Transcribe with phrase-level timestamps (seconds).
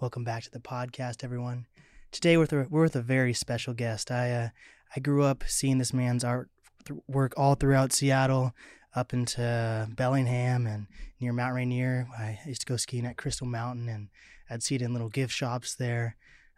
[0.00, 1.66] Welcome back to the podcast, everyone.
[2.12, 4.12] Today we're with a, we're with a very special guest.
[4.12, 4.48] I uh,
[4.94, 6.48] I grew up seeing this man's art
[6.84, 8.54] th- work all throughout Seattle,
[8.94, 10.86] up into Bellingham and
[11.18, 12.06] near Mount Rainier.
[12.16, 14.08] I used to go skiing at Crystal Mountain, and
[14.48, 16.14] I'd see it in little gift shops there.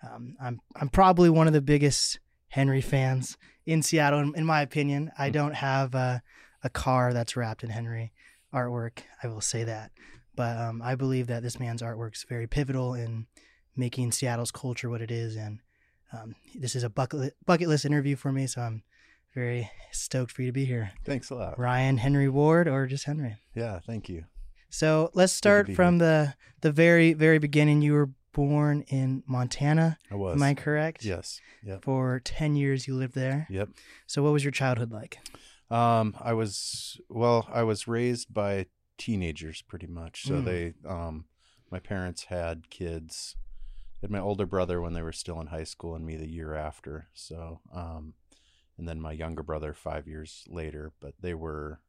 [0.07, 4.61] Um, I'm I'm probably one of the biggest Henry fans in Seattle, in, in my
[4.61, 5.13] opinion.
[5.19, 6.21] I don't have a,
[6.63, 8.13] a car that's wrapped in Henry
[8.53, 8.99] artwork.
[9.23, 9.93] I will say that.
[10.37, 13.27] But um, I believe that this man's artwork is very pivotal in
[13.77, 15.37] making Seattle's culture what it is.
[15.37, 15.61] And
[16.13, 18.47] um, this is a bucket, bucket list interview for me.
[18.47, 18.83] So I'm
[19.35, 20.93] very stoked for you to be here.
[21.05, 21.59] Thanks a lot.
[21.59, 23.37] Ryan Henry Ward or just Henry?
[23.55, 24.25] Yeah, thank you.
[24.69, 27.83] So let's start from the, the very, very beginning.
[27.83, 29.99] You were born in Montana.
[30.11, 30.37] I was.
[30.37, 31.05] Am I correct?
[31.05, 31.41] Yes.
[31.65, 31.85] Yep.
[31.85, 33.47] For 10 years you lived there.
[33.51, 33.71] Yep.
[34.07, 35.19] So what was your childhood like?
[35.71, 37.49] Um, I was well.
[37.53, 38.67] I was raised by
[39.01, 40.25] teenagers, pretty much.
[40.25, 40.45] So Mm.
[40.45, 41.25] they, um,
[41.71, 43.37] my parents had kids.
[44.03, 46.55] Had my older brother when they were still in high school, and me the year
[46.55, 47.09] after.
[47.13, 48.15] So, um,
[48.79, 50.93] and then my younger brother five years later.
[51.01, 51.81] But they were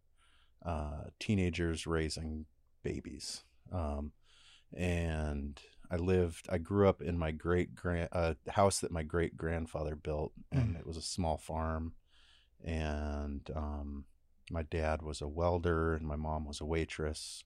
[0.66, 2.46] uh, teenagers raising
[2.84, 3.44] babies.
[3.72, 4.12] Um,
[4.74, 6.48] and I lived.
[6.50, 10.76] I grew up in my great grand uh, house that my great grandfather built, and
[10.76, 10.80] Mm.
[10.80, 11.94] it was a small farm.
[12.64, 14.06] And um,
[14.52, 17.44] my dad was a welder, and my mom was a waitress.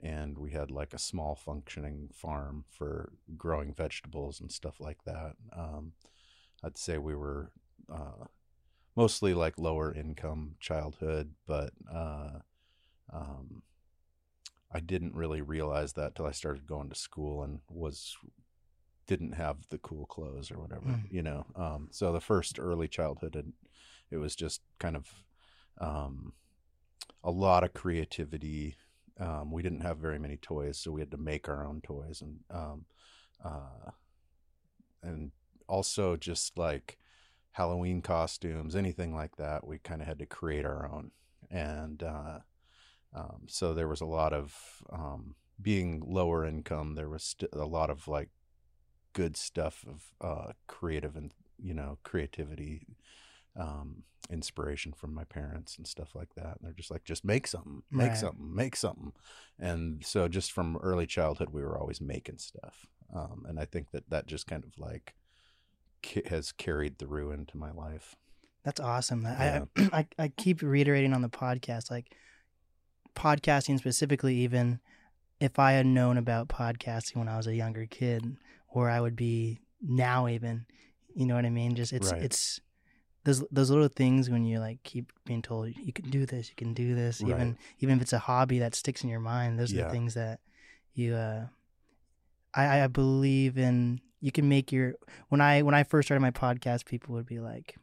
[0.00, 5.32] And we had like a small functioning farm for growing vegetables and stuff like that.
[5.52, 5.92] Um,
[6.62, 7.50] I'd say we were
[7.92, 8.26] uh,
[8.94, 12.38] mostly like lower income childhood, but uh,
[13.12, 13.62] um,
[14.72, 18.16] I didn't really realize that till I started going to school and was
[19.08, 21.10] didn't have the cool clothes or whatever, Mm.
[21.10, 21.46] you know.
[21.56, 23.46] Um, so the first early childhood, it,
[24.10, 25.24] it was just kind of
[25.80, 26.32] um,
[27.22, 28.76] a lot of creativity.
[29.18, 32.22] Um, we didn't have very many toys, so we had to make our own toys,
[32.22, 32.84] and um,
[33.44, 33.90] uh,
[35.02, 35.32] and
[35.68, 36.98] also just like
[37.52, 39.66] Halloween costumes, anything like that.
[39.66, 41.10] We kind of had to create our own,
[41.50, 42.38] and uh,
[43.14, 44.54] um, so there was a lot of
[44.92, 46.94] um, being lower income.
[46.94, 48.28] There was st- a lot of like
[49.12, 52.86] good stuff of uh, creative and you know creativity,
[53.58, 56.56] um, inspiration from my parents and stuff like that.
[56.56, 58.16] And they're just like, just make something, make Right.
[58.16, 59.12] something, make something.
[59.58, 62.86] And so just from early childhood, we were always making stuff.
[63.14, 65.14] Um, and I think that that just kind of like
[66.26, 68.14] has carried through into my life.
[68.64, 69.26] That's awesome.
[69.26, 72.14] I, I, I I keep reiterating on the podcast, like
[73.14, 74.80] podcasting specifically, even
[75.40, 78.36] if I had known about podcasting when I was a younger kid,
[78.68, 80.66] or I would be now, even,
[81.14, 81.74] you know what I mean?
[81.74, 82.22] Just it's Right.
[82.22, 82.60] it's
[83.28, 86.56] those those little things when you like keep being told you can do this, you
[86.56, 87.30] can do this, Right.
[87.30, 89.58] even even if it's a hobby that sticks in your mind.
[89.58, 90.40] Those are the things that
[90.94, 91.14] you.
[91.14, 91.46] uh
[92.54, 94.00] I I believe in.
[94.20, 94.94] You can make your
[95.28, 97.76] when I when I first started my podcast, people would be like,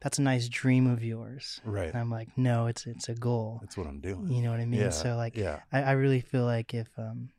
[0.00, 1.88] "That's a nice dream of yours," Right.
[1.90, 4.28] and I'm like, "No, it's it's a goal." That's what I'm doing.
[4.30, 4.80] You know what I mean?
[4.80, 4.90] Yeah.
[4.90, 5.60] So like, yeah.
[5.72, 7.30] I, I really feel like if um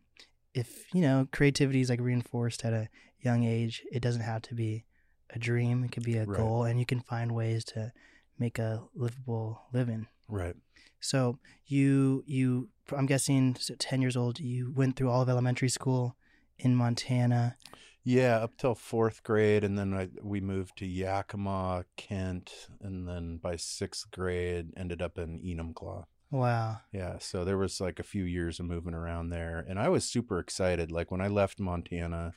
[0.54, 2.90] if you know creativity is like reinforced at a
[3.22, 4.84] young age, it doesn't have to be
[5.32, 5.84] a dream.
[5.84, 6.38] It could be a Right.
[6.38, 7.92] goal, and you can find ways to
[8.40, 10.08] make a livable living.
[10.28, 10.56] Right.
[11.00, 14.40] So you you I'm guessing so ten years old.
[14.40, 16.16] You went through all of elementary school
[16.58, 17.58] in Montana.
[18.04, 23.36] Yeah, up till fourth grade, and then I, we moved to Yakima, Kent, and then
[23.38, 26.06] by sixth grade ended up in Enumclaw.
[26.32, 26.78] Wow.
[26.94, 30.06] Yeah, so there was like a few years of moving around there, and I was
[30.06, 30.90] super excited.
[30.92, 32.34] Like when I left Montana,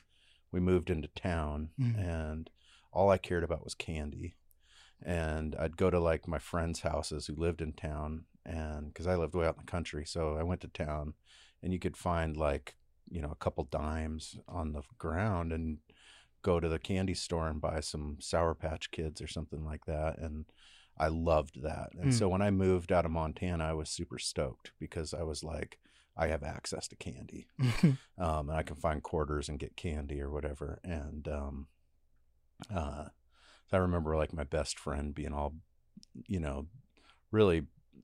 [0.51, 1.97] we moved into town, Mhm.
[1.97, 2.49] and
[2.91, 4.35] all I cared about was candy.
[5.03, 9.15] And I'd go to like my friends' houses who lived in town, and because I
[9.15, 11.15] lived way out in the country, so I went to town,
[11.63, 12.75] and you could find like
[13.09, 15.79] you know a couple dimes on the ground, and
[16.43, 20.19] go to the candy store and buy some Sour Patch Kids or something like that,
[20.19, 20.45] and
[20.97, 21.89] I loved that.
[21.99, 22.13] And Mm.
[22.13, 25.79] so when I moved out of Montana, I was super stoked because I was like,
[26.15, 27.47] I have access to candy,
[28.19, 30.79] um, and I can find quarters and get candy or whatever.
[30.83, 31.67] And um,
[32.73, 33.05] uh,
[33.71, 35.53] I remember like my best friend being all,
[36.27, 36.67] you know,
[37.31, 37.63] really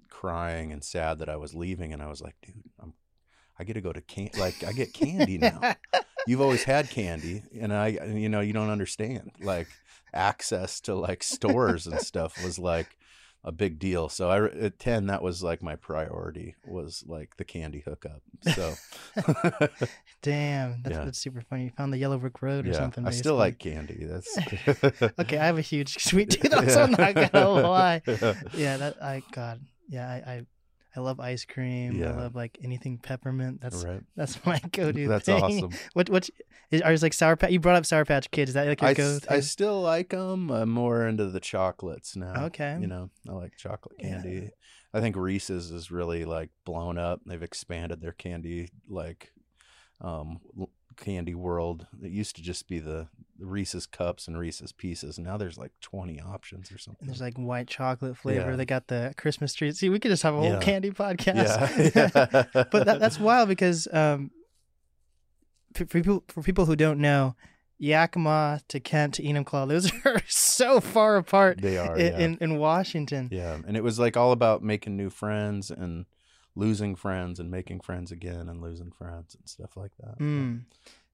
[0.09, 2.93] crying and sad that I was leaving, and I was like, dude, I'm,
[3.59, 5.75] I get to go to can like I get candy now.
[6.27, 9.31] You've always had candy, and I, you know, you don't understand.
[9.41, 9.67] Like
[10.13, 12.97] access to like stores and stuff was like
[13.43, 14.09] a big deal.
[14.09, 18.21] So I at ten, that was like my priority was like the candy hookup.
[18.53, 18.75] So
[20.21, 21.05] Damn, that's, Yeah.
[21.05, 21.65] that's super funny.
[21.65, 23.05] You found the Yellow Brick Road or yeah, something.
[23.07, 24.05] I still like candy.
[24.05, 24.37] That's
[25.19, 28.01] Okay, I have a huge sweet tooth, so I'm not gonna lie.
[28.53, 30.41] Yeah, that I God, yeah, I, I
[30.97, 32.03] I love ice cream.
[32.03, 33.61] I love like anything peppermint.
[33.61, 34.01] That's right.
[34.15, 35.07] that's my go-to.
[35.07, 35.43] That's thing.
[35.43, 35.71] awesome.
[35.93, 36.27] What what
[36.71, 37.51] is are like sour patch?
[37.51, 38.49] You brought up sour patch kids.
[38.49, 39.19] Is that like your I, go?
[39.29, 40.49] I still like them.
[40.49, 42.45] I'm more into the chocolates now.
[42.45, 42.77] Okay.
[42.81, 44.09] You know, I like chocolate Yeah.
[44.09, 44.49] candy.
[44.91, 47.21] I think Reese's is really like blown up.
[47.27, 49.31] They've expanded their candy like
[50.01, 50.39] um
[50.97, 51.87] candy world.
[52.03, 53.07] It used to just be the
[53.39, 55.17] Reese's cups and Reese's pieces.
[55.19, 56.97] Now there's like 20 options or something.
[57.01, 58.49] And there's like white chocolate flavor.
[58.51, 58.55] Yeah.
[58.55, 59.71] They got the Christmas tree.
[59.71, 60.59] See, we could just have a whole Yeah.
[60.59, 61.95] candy podcast.
[61.95, 62.43] yeah.
[62.71, 64.31] but that, that's wild because um,
[65.73, 67.35] for, for people for people who don't know,
[67.79, 71.95] Yakima to Kent to Enumclaw, those are so far apart they are.
[71.95, 72.19] in, yeah.
[72.19, 73.29] in in Washington.
[73.31, 76.05] Yeah, and it was like all about making new friends and
[76.57, 80.17] losing friends and making friends again and losing friends and stuff like that.
[80.19, 80.63] Mm.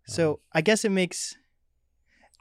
[0.06, 1.36] So I guess it makes,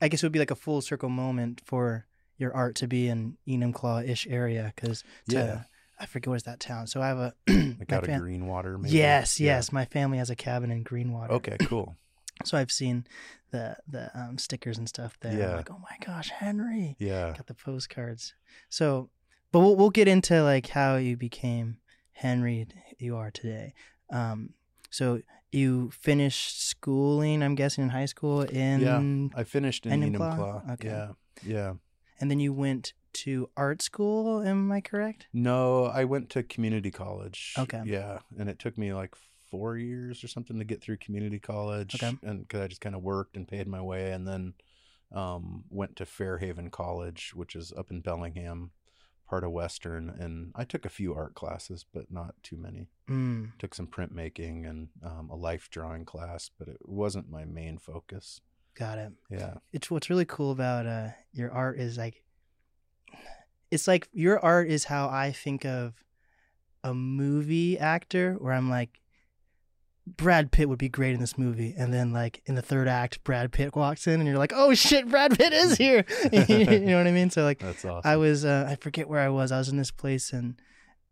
[0.00, 2.06] I guess it would be like a full circle moment for
[2.38, 5.64] your art to be in Enumclaw ish area because Yeah.
[6.00, 6.86] I forget what's that town.
[6.88, 7.34] So I have a
[7.78, 8.96] Like out fam- of Greenwater, maybe.
[8.96, 9.56] Yes, Yeah.
[9.56, 9.72] yes.
[9.72, 11.30] My family has a cabin in Greenwater.
[11.30, 11.96] Okay, cool.
[12.44, 13.06] So I've seen
[13.52, 15.30] the the um, stickers and stuff there.
[15.32, 15.56] I'm Yeah.
[15.56, 16.96] like, oh my gosh, Henry.
[16.98, 17.34] Yeah.
[17.36, 18.34] Got the postcards.
[18.68, 19.10] So,
[19.52, 21.76] but we'll we'll get into like how you became
[22.12, 22.66] Henry
[22.98, 23.74] you are today.
[24.10, 24.50] Um,
[24.90, 29.38] so you finished schooling, I'm guessing, in high school in, yeah.
[29.40, 30.72] I finished in Enumclaw?
[30.74, 30.88] Okay.
[30.88, 31.08] Yeah.
[31.44, 31.72] Yeah.
[32.20, 34.42] and then you went to art school.
[34.42, 35.26] Am I correct?
[35.32, 37.54] No, I went to community college.
[37.58, 37.82] Okay.
[37.84, 39.14] Yeah, and it took me like
[39.50, 41.94] four years or something to get through community college.
[41.96, 42.16] Okay.
[42.22, 44.54] And because I just kind of worked and paid my way, and then
[45.12, 48.70] um, went to Fairhaven College, which is up in Bellingham,
[49.32, 50.10] part of Western.
[50.10, 52.88] And I took a few art classes, but not too many.
[53.08, 57.78] Mm, Took some printmaking and um, a life drawing class, but it wasn't my main
[57.78, 58.42] focus.
[58.74, 59.10] got it.
[59.30, 59.54] Yeah.
[59.72, 62.22] it's what's really cool about uh your art is like
[63.70, 65.94] it's like your art is how I think of
[66.84, 69.00] a movie actor where I'm like
[70.06, 71.74] Brad Pitt would be great in this movie.
[71.78, 74.74] And then like in the third act Brad Pitt walks in and you're like oh
[74.74, 76.04] shit Brad Pitt is here.
[76.32, 77.30] You know what I mean?
[77.30, 78.10] So like That's awesome.
[78.10, 79.52] I was uh, I forget where I was.
[79.52, 80.56] I was in this place in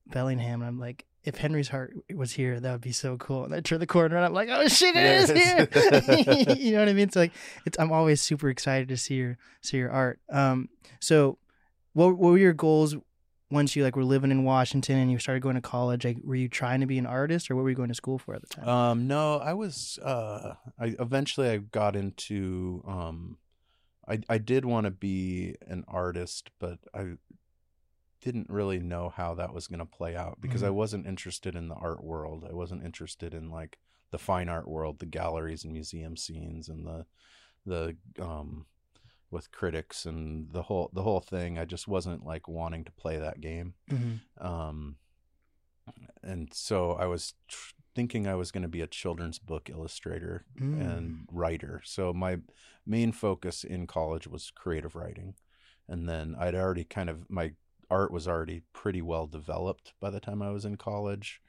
[0.07, 3.45] Bellingham and I'm like if Henry's heart was here that would be so cool.
[3.45, 6.27] And I turn the corner and I'm like oh shit it is Yes.
[6.27, 6.55] here.
[6.57, 7.11] You know what I mean?
[7.11, 7.33] So like
[7.67, 10.19] it's I'm always super excited to see your see your art.
[10.31, 11.39] Um so
[11.93, 12.97] what, what were your goals
[13.51, 16.35] once you like were living in Washington and you started going to college like were
[16.37, 18.41] you trying to be an artist or what were you going to school for at
[18.43, 19.99] the time Um, no, I was.
[20.03, 22.83] Uh, I eventually I got into.
[22.87, 23.39] Um,
[24.09, 27.15] I I did want to be an artist, but I
[28.21, 30.75] didn't really know how that was going to play out because I Mhm.
[30.75, 32.45] wasn't interested in the art world.
[32.49, 33.79] I wasn't interested in like
[34.11, 37.07] the fine art world, the galleries and museum scenes, and the
[37.65, 38.67] the um
[39.31, 41.59] with critics and the whole the whole thing.
[41.59, 44.21] I just wasn't like wanting to play that game Mhm.
[44.41, 44.97] um
[46.23, 50.45] and so i was tr- thinking i was going to be a children's book illustrator
[50.61, 50.81] Mm.
[50.81, 52.39] and writer so my
[52.87, 55.35] main focus in college was creative writing
[55.89, 57.53] and then i'd already kind of my
[57.91, 61.41] art was already pretty well developed by the time i was in college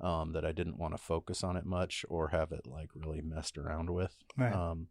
[0.00, 3.20] um, that i didn't want to focus on it much or have it like really
[3.22, 4.86] messed around with right um,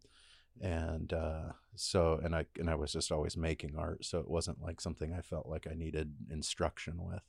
[0.60, 4.62] and uh, so and I and I was just always making art, so it wasn't
[4.62, 7.22] like something I felt like I needed instruction with.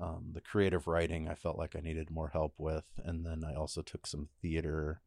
[0.00, 3.54] Um, the creative writing I felt like I needed more help with, and then I
[3.54, 5.02] also took some theater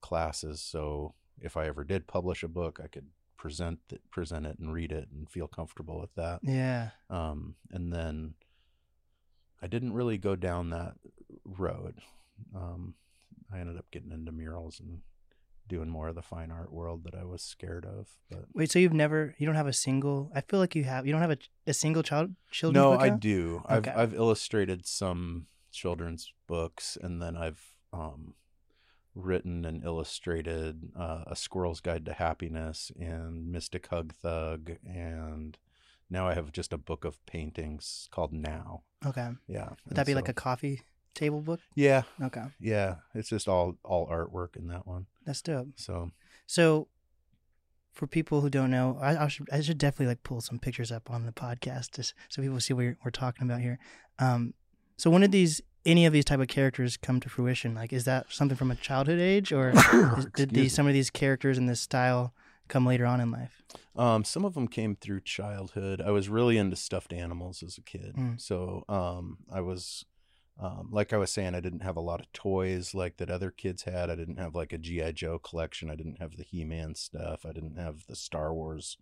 [0.00, 0.60] classes.
[0.62, 3.06] So if I ever did publish a book, I could
[3.36, 6.40] present it, present it, and read it, and feel comfortable with that.
[6.42, 8.34] yeah Um, and then
[9.62, 10.94] I didn't really go down that
[11.44, 12.00] road.
[12.54, 12.94] Um,
[13.52, 15.00] I ended up getting into murals and
[15.70, 18.08] doing more of the fine art world that I was scared of.
[18.28, 21.06] But wait so you've never you don't have a single I feel like you have
[21.06, 23.62] you don't have a, a single child children's no, I do.
[23.70, 23.90] Okay.
[23.90, 27.62] I've I've illustrated some children's books, and then I've
[27.92, 28.34] um,
[29.14, 35.56] written and illustrated uh, a Squirrel's Guide to Happiness and Mystic Hug Thug, and
[36.10, 38.82] now I have just a book of paintings called Now.
[39.06, 40.82] okay Yeah, would that be like a coffee
[41.14, 42.96] table book yeah, okay yeah?
[43.14, 45.06] It's just all all artwork in that one.
[45.26, 46.10] that's dope So
[46.46, 46.88] So,
[47.92, 50.92] for people who don't know, I, I should I should definitely like pull some pictures
[50.92, 53.78] up on the podcast just so people see what we're, we're talking about here.
[54.18, 54.54] Um,
[54.96, 57.74] so when did these any of these type of characters come to fruition?
[57.74, 59.70] Like, is that something from a childhood age, or
[60.18, 62.34] is, did these some of these characters in this style
[62.68, 63.62] come later on in life?
[63.96, 66.00] Um, some of them came through childhood.
[66.00, 68.14] I was really into stuffed animals as a kid.
[68.16, 68.40] Mm.
[68.40, 70.04] So um, I was,
[70.60, 73.50] um, like I was saying, I didn't have a lot of toys like that other
[73.50, 74.10] kids had.
[74.10, 75.12] I didn't have like a G.I.
[75.12, 75.88] Joe collection.
[75.90, 77.46] I didn't have the He Man stuff.
[77.46, 78.98] I didn't have the Star Wars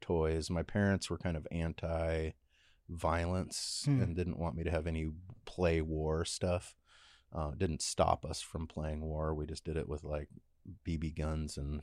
[0.00, 0.48] toys.
[0.50, 2.30] My parents were kind of anti
[2.88, 4.02] violence Hmm.
[4.02, 5.10] and didn't want me to have any
[5.44, 6.74] play war stuff.
[7.32, 9.34] Uh, didn't stop us from playing war.
[9.34, 10.28] We just did it with like
[10.84, 11.82] BB guns and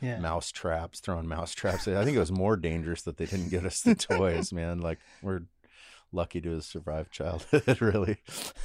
[0.00, 0.20] Yeah.
[0.20, 1.88] mouse traps, throwing mouse traps.
[1.88, 4.80] I think it was more dangerous that they didn't get us the toys, man.
[4.80, 5.42] Like we're
[6.12, 8.18] lucky to have survived childhood, really.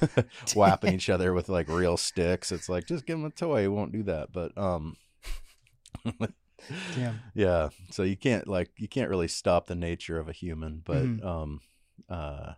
[0.56, 2.52] Whapping each other with like real sticks.
[2.52, 4.32] It's like just give him a toy, he won't do that.
[4.32, 4.96] But um
[6.94, 7.22] Damn.
[7.34, 11.04] yeah, so you can't like you can't really stop the nature of a human, but
[11.04, 11.26] Mhm.
[11.26, 11.62] um
[12.10, 12.54] uh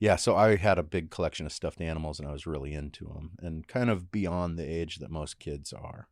[0.00, 3.06] yeah, so I had a big collection of stuffed animals and I was really into
[3.06, 6.08] them and kind of beyond the age that most kids are.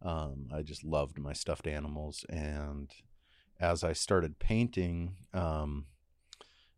[0.00, 2.24] Um, I just loved my stuffed animals.
[2.30, 2.90] And
[3.60, 5.86] as I started painting, um,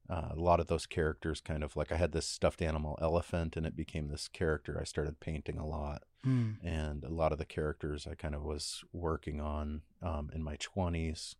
[0.08, 3.56] uh, a lot of those characters kind of like I had this stuffed animal elephant
[3.56, 6.02] and it became this character I started painting a lot.
[6.24, 6.56] Mm.
[6.64, 10.56] And a lot of the characters I kind of was working on um, in my
[10.56, 11.34] 20s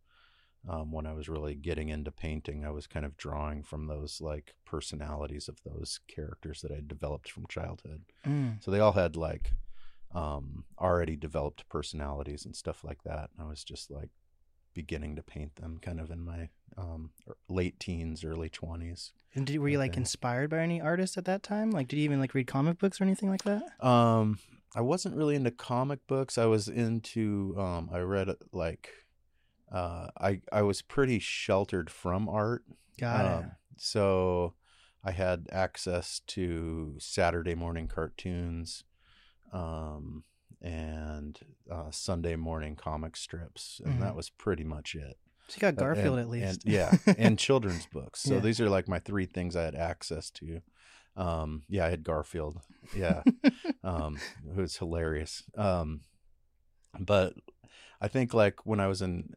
[0.68, 4.20] um, when I was really getting into painting, I was kind of drawing from those
[4.20, 8.02] like personalities of those characters that I developed from childhood.
[8.26, 8.62] Mm.
[8.64, 9.52] So they all had like
[10.12, 13.30] um, already developed personalities and stuff like that.
[13.36, 14.10] And I was just like
[14.74, 19.12] beginning to paint them kind of in my um, er- late teens, early 20s.
[19.34, 21.70] And did, were you like inspired by any artists at that time?
[21.70, 23.62] Like, did you even like read comic books or anything like that?
[23.84, 24.38] Um,
[24.74, 26.38] I wasn't really into comic books.
[26.38, 28.90] I was into um, I read like
[29.72, 32.64] uh, I I was pretty sheltered from art.
[32.98, 33.32] Got it.
[33.32, 34.54] Um, so
[35.04, 38.84] I had access to Saturday morning cartoons
[39.52, 40.24] um,
[40.62, 41.38] and
[41.70, 44.00] uh, Sunday morning comic strips, and Mhm.
[44.00, 45.18] that was pretty much it.
[45.54, 46.64] You got Uh, Garfield and- at least.
[46.64, 48.20] and, yeah, and children's books.
[48.22, 48.40] So Yeah.
[48.40, 50.60] these are like my three things I had access to.
[51.16, 52.60] Um, yeah, I had Garfield.
[52.94, 53.22] Yeah,
[53.84, 55.44] um, it was hilarious.
[55.56, 56.02] Um,
[56.98, 57.34] but
[58.00, 59.34] I think like when I was in,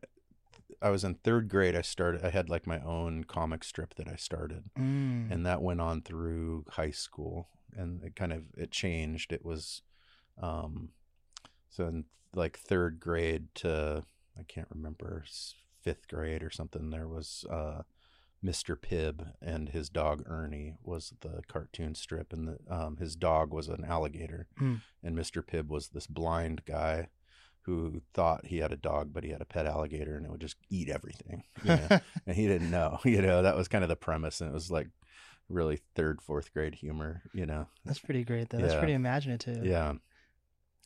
[0.81, 1.75] I was in third grade.
[1.75, 2.23] I started.
[2.25, 5.31] I had like my own comic strip that I started, Mm.
[5.31, 9.31] and that went on through high school, and it kind of it changed.
[9.31, 9.81] It was,
[10.41, 10.89] um,
[11.69, 14.05] so in like third grade to
[14.37, 15.23] I can't remember
[15.81, 16.89] fifth grade or something.
[16.89, 17.83] There was uh,
[18.43, 18.75] Mr.
[18.77, 23.67] Pibb and his dog Ernie was the cartoon strip, and the, um, his dog was
[23.67, 24.75] an alligator, Hmm.
[25.03, 25.43] and Mr.
[25.45, 27.09] Pibb was this blind guy
[27.63, 30.41] who thought he had a dog, but he had a pet alligator, and it would
[30.41, 31.43] just eat everything.
[31.63, 31.99] You know?
[32.25, 32.99] and he didn't know.
[33.05, 34.87] You know, that was kind of the premise, and it was like
[35.49, 37.21] really third, fourth grade humor.
[37.33, 38.57] You know, That's pretty great though.
[38.59, 39.65] That's pretty imaginative.
[39.65, 39.93] yeah.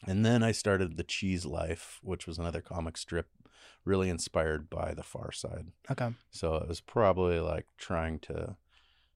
[0.06, 3.28] And then I started the Cheese Life, which was another comic strip,
[3.86, 5.68] really inspired by The Far Side.
[5.92, 6.10] Okay.
[6.32, 8.56] So it was probably like trying to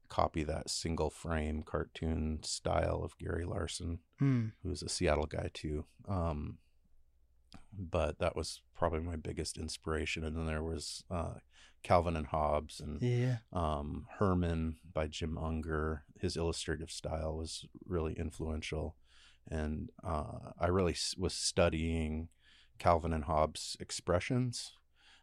[0.10, 4.54] copy that single frame cartoon style of Gary Larson, Mm.
[4.64, 5.86] who's a Seattle guy too.
[6.08, 6.58] Um,
[7.78, 10.24] but that was probably my biggest inspiration.
[10.24, 11.36] And then there was uh,
[11.84, 13.38] Calvin and Hobbes and Yeah.
[13.54, 16.04] um, Herman by Jim Unger.
[16.20, 18.96] His illustrative style was really influential,
[19.50, 22.30] and uh, I really s- was studying
[22.78, 24.74] Calvin and Hobbes' expressions,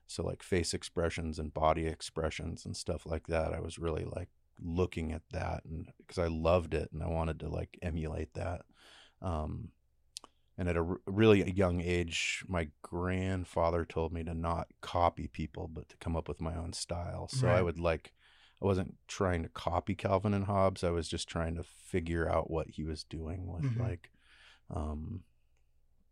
[0.07, 3.53] so like face expressions and body expressions and stuff like that.
[3.53, 4.29] I was really like
[4.61, 8.63] looking at that, and because I loved it and I wanted to like emulate that.
[9.23, 9.71] Um,
[10.57, 15.67] and at a r- really young age, my grandfather told me to not copy people,
[15.67, 17.27] but to come up with my own style.
[17.29, 18.13] So I would like,
[18.63, 20.85] I wasn't trying to copy Calvin and Hobbes.
[20.85, 23.81] I was just trying to figure out what he was doing with Mhm.
[23.81, 24.11] like
[24.71, 25.25] um,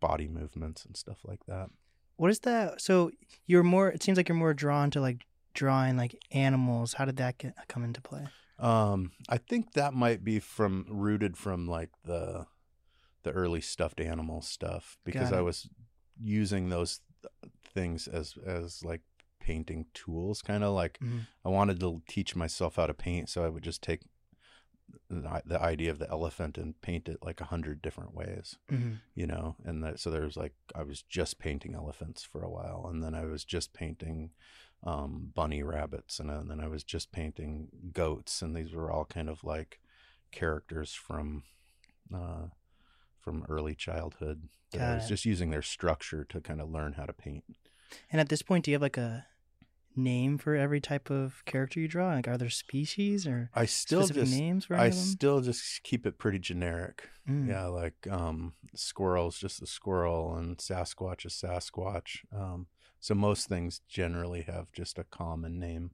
[0.02, 1.68] body movements and stuff like that.
[2.16, 2.80] What is that?
[2.82, 3.10] So
[3.46, 3.88] you're more.
[3.88, 6.94] It seems like you're more drawn to like drawing like animals.
[6.94, 8.26] How did that get come into play?
[8.58, 12.46] Um, I think that might be from rooted from like the
[13.22, 15.68] the early stuffed animal stuff because I was
[16.20, 17.00] using those
[17.74, 19.00] things as as like
[19.40, 21.26] painting tools kind of like Mhm.
[21.44, 24.02] I wanted to teach myself how to paint so I would just take
[25.08, 28.98] the the idea of the elephant and paint it like a hundred different ways Mhm.
[29.14, 32.50] you know and that so there was like i was just painting elephants for a
[32.50, 34.30] while and then i was just painting
[34.84, 39.28] um, bunny rabbits and, then i was just painting goats and these were all kind
[39.28, 39.80] of like
[40.32, 41.44] characters from
[42.14, 42.46] uh,
[43.20, 47.12] from early childhood i was just using their structure to kind of learn how to
[47.12, 47.44] paint
[48.10, 49.26] And at this point, do you have like a
[49.96, 52.08] name for every type of character you draw?
[52.14, 56.06] Like, are there species or i still specific just names for i still just keep
[56.06, 57.48] it pretty generic Mm.
[57.48, 62.24] Yeah, like um, squirrel's just a squirrel, and Sasquatch is Sasquatch.
[62.36, 62.66] Um,
[62.98, 65.92] so most things generally have just a common name.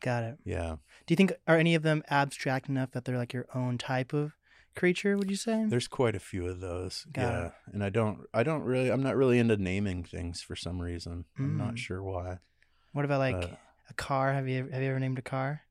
[0.00, 0.38] Got it.
[0.42, 0.76] Yeah,
[1.06, 4.14] Do you think are any of them abstract enough that they're like your own type
[4.14, 4.32] of
[4.74, 5.18] creature?
[5.18, 5.66] Would you say?
[5.68, 7.04] there's quite a few of those.
[7.12, 7.52] Got yeah, it.
[7.74, 11.26] and I don't, I don't really, I'm not really into naming things for some reason.
[11.38, 11.58] I'm Mm.
[11.58, 12.38] not sure why.
[12.92, 13.56] What about like Uh,
[13.88, 14.32] a car?
[14.32, 15.62] Have you have you ever named a car?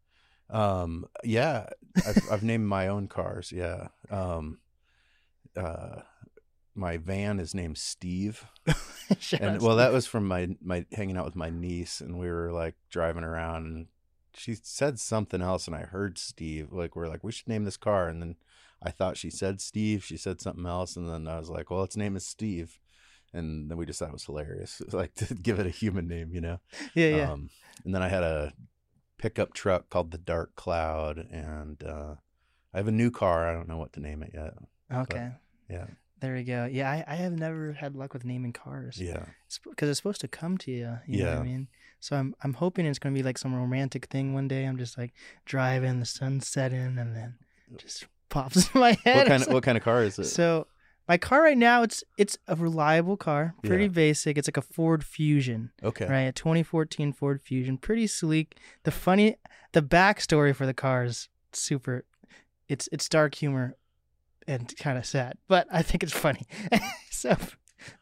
[0.49, 1.67] Um, yeah,
[2.07, 3.51] I've, I've named my own cars.
[3.51, 3.89] Yeah.
[4.09, 4.59] Um,
[5.55, 6.01] uh,
[6.75, 8.45] my van is named Steve,
[9.39, 12.51] and well, that was from my my hanging out with my niece, and we were
[12.51, 13.87] like driving around, and
[14.33, 16.71] she said something else, and I heard Steve.
[16.71, 18.35] Like we're like, we should name this car, and then
[18.81, 20.03] I thought she said Steve.
[20.05, 22.79] She said something else, and then I was like, well, its name is Steve.
[23.33, 26.31] And then we just thought it was hilarious, like to give it a human name,
[26.33, 26.59] you know.
[26.93, 27.31] yeah, yeah.
[27.31, 27.49] Um,
[27.85, 28.53] and then I had a
[29.17, 32.15] pickup truck called the Dark Cloud, and uh,
[32.73, 33.47] I have a new car.
[33.47, 34.53] I don't know what to name it yet.
[34.91, 35.31] okay.
[35.69, 35.85] Yeah,
[36.19, 36.65] There we go.
[36.65, 38.99] Yeah, I, I have never had luck with naming cars.
[38.99, 39.25] yeah,
[39.69, 40.97] because it's supposed to come to you.
[41.07, 41.67] You know what I mean?
[41.99, 44.63] So I'm I'm hoping it's gonna be like some romantic thing one day.
[44.65, 45.13] I'm just like
[45.45, 47.35] driving, the sun's setting, and then
[47.77, 49.15] just pops in my head.
[49.17, 50.25] what kind of what kind of car is it?
[50.25, 50.65] so
[51.09, 53.89] my car right now, it's it's a reliable car, pretty Yeah.
[53.89, 54.37] basic.
[54.37, 56.21] It's like a Ford Fusion, okay, right?
[56.21, 58.57] A 2014 Ford Fusion, pretty sleek.
[58.83, 59.35] The funny,
[59.73, 62.05] the backstory for the car is super.
[62.69, 63.75] It's it's dark humor,
[64.47, 66.45] and kind of sad, but I think it's funny.
[67.09, 67.35] so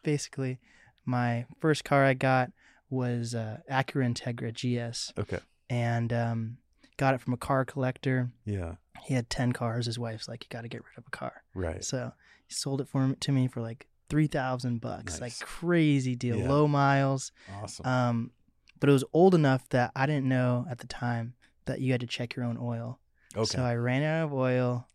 [0.03, 0.59] basically,
[1.05, 2.51] my first car I got
[2.89, 6.57] was uh, Acura Integra GS, okay, and um,
[6.97, 8.31] got it from a car collector.
[8.45, 9.85] yeah, He had ten cars.
[9.85, 12.11] His wife's like, "You got to get rid of a car." right, So
[12.47, 16.49] he sold it for to me for like three thousand bucks, like crazy deal, Yeah.
[16.49, 17.31] low miles.
[17.61, 17.85] awesome.
[17.85, 18.31] Um,
[18.79, 21.33] but it was old enough that I didn't know at the time
[21.65, 22.99] that you had to check your own oil.
[23.35, 24.87] okay, So I ran out of oil,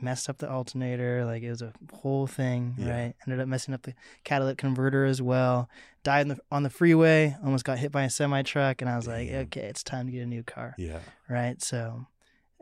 [0.00, 1.24] messed up the alternator.
[1.24, 2.90] Like it was a whole thing, Yeah.
[2.90, 3.14] right?
[3.26, 5.68] Ended up messing up the catalytic converter as well.
[6.02, 7.36] Died on the, on the freeway.
[7.44, 10.12] Almost got hit by a semi truck, and I was like, okay, it's time to
[10.12, 11.62] get a new car, yeah, right?
[11.62, 12.06] So,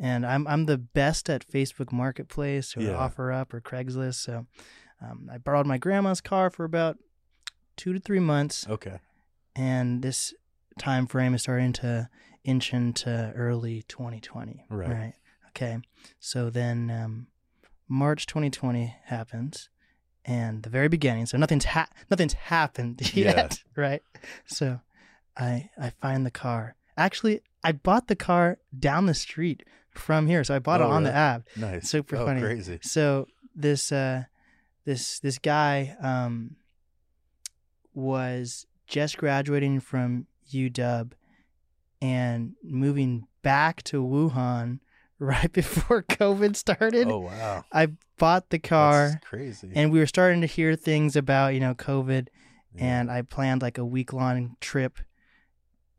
[0.03, 2.91] and I'm I'm the best at Facebook Marketplace or Yeah.
[3.09, 4.17] OfferUp or Craigslist.
[4.17, 4.47] So,
[5.01, 6.99] um, I borrowed my grandma's car for about
[7.77, 8.67] two to three months.
[8.69, 8.99] Okay,
[9.57, 10.35] and this
[10.79, 12.09] time frame is starting to
[12.45, 15.15] inch into early 2020 Right.
[15.51, 15.79] okay.
[16.19, 17.27] So then um,
[17.89, 19.69] march 2020 happens
[20.25, 21.27] and the very beginning.
[21.27, 23.63] So nothing's ha- nothing's happened yet.
[23.77, 24.03] Right.
[24.47, 24.81] So
[25.37, 26.75] i i find the car.
[26.97, 29.63] Actually i bought the car down the street
[29.95, 32.41] from here so i bought Oh, it on the app nice, Super oh, funny.
[32.41, 34.25] crazy, so this uh
[34.85, 36.57] this this guy um
[37.95, 41.13] was just graduating from UW
[42.01, 44.81] and moving back to Wuhan
[45.19, 47.09] right before COVID started.
[47.09, 51.17] oh wow, I bought the car That's crazy, and we were starting to hear things
[51.17, 52.29] about, you know, COVID
[52.75, 52.85] Yeah.
[52.85, 54.99] and I planned like a week long trip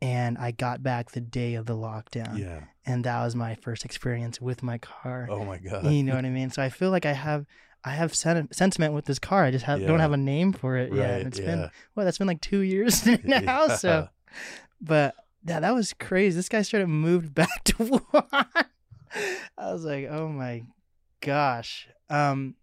[0.02, 2.38] and I got back the day of the lockdown.
[2.38, 6.14] yeah, And that was my first experience with my car oh my god, you know
[6.14, 6.50] what I mean?
[6.50, 7.46] So I feel like I have
[7.86, 9.44] I have sen- sentiment with this car.
[9.44, 9.88] I just have, Yeah.
[9.88, 10.98] don't have a name for it yet.
[11.10, 13.68] right, And It's yeah, been well, that's been like two years now.
[13.68, 14.08] So,
[14.80, 15.14] but
[15.46, 16.36] yeah, that was crazy.
[16.36, 18.46] This guy up moved back to Wuhan.
[19.58, 20.62] I was like, oh my
[21.20, 21.88] gosh.
[22.10, 22.54] Um,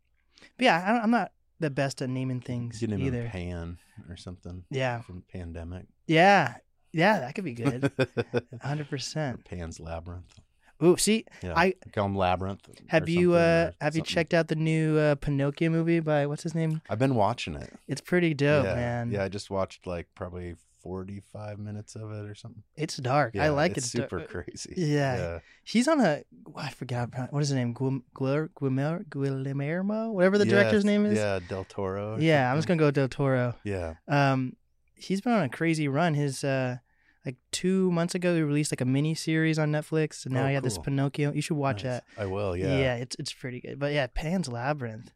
[0.58, 3.30] but yeah, I don't, I'm not the best at naming things you name either.
[3.30, 3.78] Pan
[4.10, 5.86] or something Yeah, from Pandemic.
[6.08, 6.56] yeah,
[6.94, 7.20] yeah.
[7.20, 7.92] That could be good.
[8.62, 9.46] Hundred percent.
[9.46, 10.40] Pan's Labyrinth.
[10.84, 12.68] Ooh, see, Yeah, I- call him Labyrinth.
[12.68, 14.04] or have you something, uh or have you something.
[14.04, 16.82] checked out the new uh, Pinocchio movie by what's his name?
[16.90, 17.72] I've been watching it.
[17.88, 19.12] It's pretty dope, yeah, man.
[19.12, 22.64] Yeah, I just watched like probably forty-five minutes of it or something.
[22.76, 23.36] It's dark.
[23.36, 23.92] Yeah, I like it's it.
[23.92, 24.74] super crazy.
[24.76, 25.38] Yeah.
[25.64, 26.24] He's on a.
[26.48, 27.76] oh, I forgot how- what is his name.
[27.76, 31.16] Guil- Guil- Guillermo, Guillermo, whatever the Yeah, director's name is.
[31.16, 32.16] Yeah, Del Toro.
[32.16, 32.80] or Yeah, I'm just something.
[32.80, 33.54] gonna go Del Toro.
[33.64, 33.94] Yeah.
[34.08, 34.56] Um,
[35.02, 36.14] he's been on a crazy run.
[36.14, 36.78] His uh,
[37.26, 40.48] like two months ago, he released like a mini series on Netflix, and now Oh,
[40.48, 40.78] he had this.
[40.78, 41.34] Pinocchio.
[41.34, 42.02] You should watch nice.
[42.02, 42.04] that.
[42.18, 42.56] I will.
[42.56, 42.78] Yeah.
[42.78, 42.96] Yeah.
[42.96, 43.80] it's it's pretty good.
[43.80, 45.12] But yeah, Pan's Labyrinth.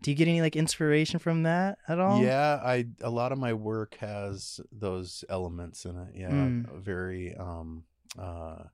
[0.00, 2.22] Do you get any like inspiration from that at all?
[2.22, 6.08] Yeah, I a lot of my work has those elements in it.
[6.14, 6.80] Yeah, Mm.
[6.80, 7.34] very.
[7.36, 7.84] Um,
[8.18, 8.64] uh,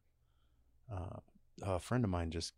[0.93, 1.17] uh,
[1.63, 2.53] a friend of mine just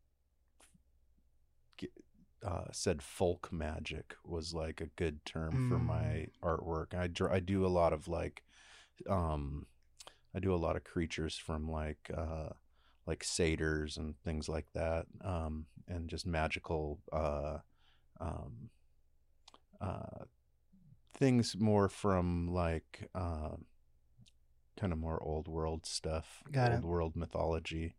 [2.44, 5.86] uh, said folk magic was like a good term for Mm.
[5.86, 6.94] my artwork.
[6.94, 7.32] I draw.
[7.32, 8.42] I do a lot of like,
[9.08, 9.66] um,
[10.34, 12.50] I do a lot of creatures from like uh,
[13.06, 17.00] like satyrs and things like that, um, and just magical.
[17.12, 17.58] Uh,
[18.20, 18.70] um,
[19.80, 20.24] uh,
[21.14, 23.56] things more from like uh,
[24.78, 26.74] kind of more old world stuff, Got it.
[26.76, 27.94] old world mythology.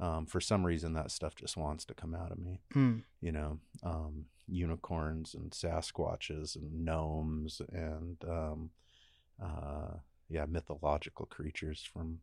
[0.00, 2.60] Um, for some reason, that stuff just wants to come out of me.
[2.72, 2.98] Hmm.
[3.20, 8.70] You know, um, unicorns and Sasquatches and gnomes and um,
[9.42, 12.20] uh, yeah, mythological creatures from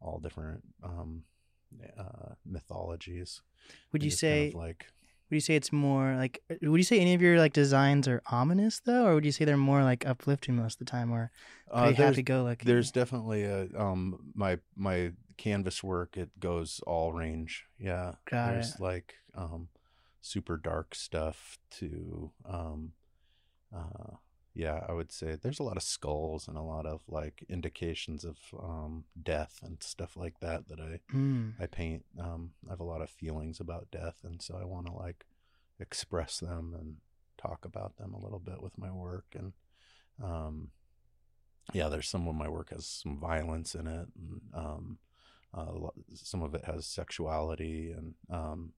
[0.00, 1.22] all different um,
[1.98, 3.42] uh, mythologies.
[3.92, 4.86] Would you just kind say of like
[5.30, 6.42] Would you say it's more like?
[6.50, 9.32] uh, Would you say any of your like designs are ominous though, or would you
[9.32, 11.30] say they're more like uplifting most of the time, or
[11.70, 12.66] Uh, pretty happy go lucky?
[12.66, 16.16] there's definitely a um my my canvas work.
[16.16, 17.64] It goes all range.
[17.78, 18.80] Yeah, Got there's it.
[18.80, 19.68] like um
[20.20, 22.92] super dark stuff to um
[23.74, 24.16] uh
[24.52, 28.24] yeah i would say there's a lot of skulls and a lot of like indications
[28.24, 32.80] of um death and stuff like that that i Mm, i paint um i have
[32.80, 35.24] a lot of feelings about death and so i want to like
[35.78, 36.96] express them and
[37.38, 39.52] talk about them a little bit with my work and
[40.22, 40.68] um
[41.72, 44.98] yeah there's some of my work has some violence in it and um
[45.54, 45.72] uh,
[46.14, 48.72] some of it has sexuality and um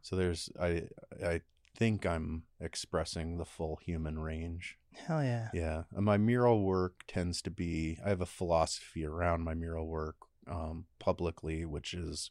[0.00, 0.82] so there's i
[1.24, 1.40] i
[1.76, 5.48] think i'm expressing the full human range hell yeah.
[5.52, 7.98] yeah, and my mural work tends to be.
[8.04, 12.30] I have a philosophy around my mural work um, publicly, which is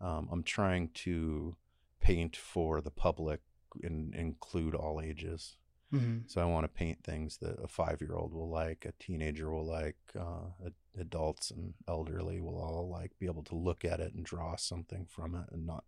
[0.00, 1.56] um, I'm trying to
[2.00, 3.40] paint for the public
[3.82, 5.56] and include all ages.
[5.90, 8.92] Hmm So I want to paint things that a five year old will like, a
[9.02, 14.00] teenager will like, uh, adults and elderly will all like, be able to look at
[14.00, 15.84] it and draw something from it and not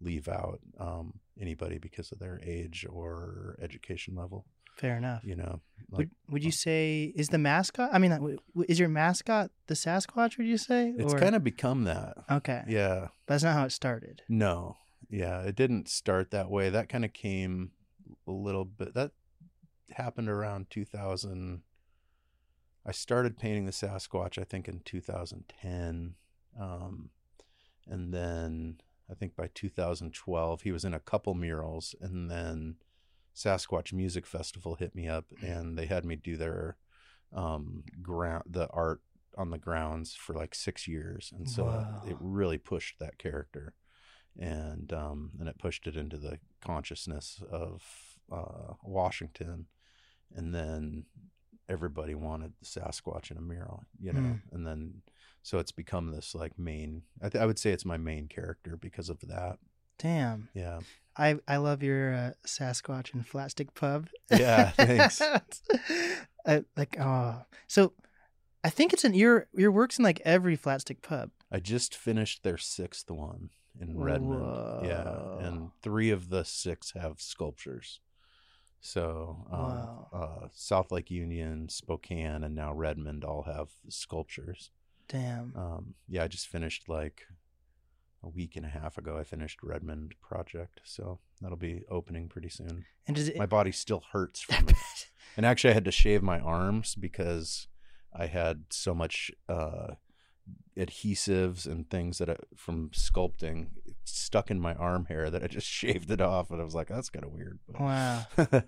[0.00, 4.44] leave out um, anybody because of their age or education level.
[4.76, 5.24] Fair enough.
[5.24, 7.90] You know, like would would you say is the mascot?
[7.92, 10.38] I mean, uh, is your mascot the Sasquatch?
[10.38, 10.94] Would you say?
[10.96, 12.16] It's kind of become that.
[12.30, 12.62] okay.
[12.68, 13.08] Yeah.
[13.26, 14.22] That's not how it started.
[14.28, 14.76] No.
[15.10, 15.40] Yeah.
[15.40, 16.70] It didn't start that way.
[16.70, 17.72] That kind of came
[18.28, 18.94] a little bit.
[18.94, 19.10] That
[19.92, 21.62] happened around 2000.
[22.86, 26.14] I started painting the Sasquatch, I think, in 2010.
[26.58, 27.10] Um,
[27.86, 31.94] and then I think by 2012, he was in a couple murals.
[32.00, 32.76] And then
[33.34, 36.76] Sasquatch Music Festival hit me up and they had me do their
[37.32, 39.00] um, ground, the art
[39.36, 41.32] on the grounds for like six years.
[41.36, 42.02] And so Wow.
[42.06, 43.74] it really pushed that character
[44.38, 47.82] and um, and it pushed it into the consciousness of
[48.32, 49.66] uh, Washington,
[50.34, 51.04] and then
[51.68, 54.40] everybody wanted the Sasquatch in a mural, you know, Mm.
[54.52, 55.02] and then
[55.42, 57.02] so it's become this like main.
[57.22, 59.58] I, th- I would say it's my main character because of that.
[59.98, 60.48] Damn.
[60.54, 60.80] Yeah,
[61.16, 64.08] I I love your uh, Sasquatch and Flatstick Pub.
[64.30, 65.20] Yeah, thanks.
[66.46, 67.92] I, like oh, so
[68.64, 71.30] I think it's in your your works in like every Flatstick Pub.
[71.50, 74.84] I just finished their sixth one in Redmond.
[74.86, 78.00] Yeah, and three of the six have sculptures.
[78.80, 80.08] So um, Wow.
[80.12, 84.70] uh, South Lake Union, Spokane, and now Redmond all have sculptures.
[85.08, 85.52] Damn.
[85.56, 87.22] Um, yeah, I just finished like
[88.22, 89.16] a week and a half ago.
[89.18, 92.84] I finished Redmond project, so that'll be opening pretty soon.
[93.06, 93.36] and does it?
[93.36, 94.76] My body still hurts from it,
[95.36, 97.68] and actually, I had to shave my arms because
[98.12, 99.94] I had so much uh,
[100.76, 103.66] adhesives and things that I, from sculpting
[104.04, 106.88] stuck in my arm hair that I just shaved it off, and I was like,
[106.88, 107.58] that's kind of weird.
[107.68, 108.26] But wow.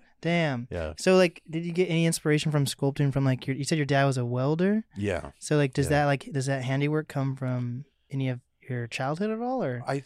[0.21, 0.67] Damn.
[0.69, 3.55] yeah, So like, did you get any inspiration from sculpting from like your?
[3.55, 4.83] You said your dad was a welder.
[4.97, 5.31] yeah.
[5.39, 6.01] So like, does Yeah.
[6.01, 8.39] that like does that handiwork come from any of
[8.69, 9.81] your childhood at all, or?
[9.87, 10.05] I th-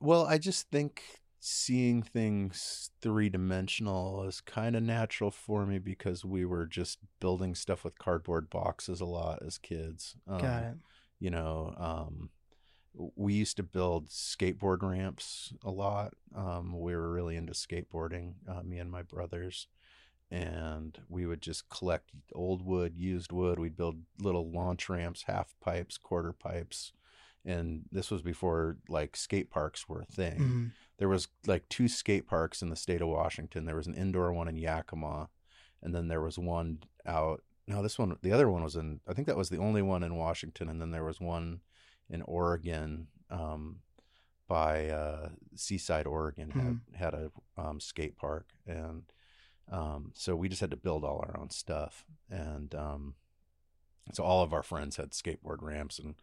[0.00, 1.02] well, I just think
[1.40, 7.54] seeing things three dimensional is kind of natural for me because we were just building
[7.54, 10.16] stuff with cardboard boxes a lot as kids.
[10.26, 10.74] Um, Got it.
[11.24, 12.28] You know, um,
[13.16, 16.12] we used to build skateboard ramps a lot.
[16.36, 19.66] Um, we were really into skateboarding, uh, me and my brothers.
[20.30, 23.58] And we would just collect old wood, used wood.
[23.58, 26.92] We'd build little launch ramps, half pipes, quarter pipes.
[27.42, 30.72] And this was before like skate parks were a thing Mhm.
[30.98, 33.64] there was like two skate parks in the state of Washington.
[33.64, 35.30] There was an indoor one in Yakima,
[35.82, 37.42] and then there was one out.
[37.66, 39.00] No, this one, the other one was in.
[39.08, 41.60] I think that was the only one in Washington, and then there was one
[42.10, 43.76] in Oregon, um,
[44.46, 49.04] by uh, Seaside, Oregon, had had a um, skate park, and
[49.72, 53.14] um, so we just had to build all our own stuff, and um,
[54.12, 56.16] so all of our friends had skateboard ramps and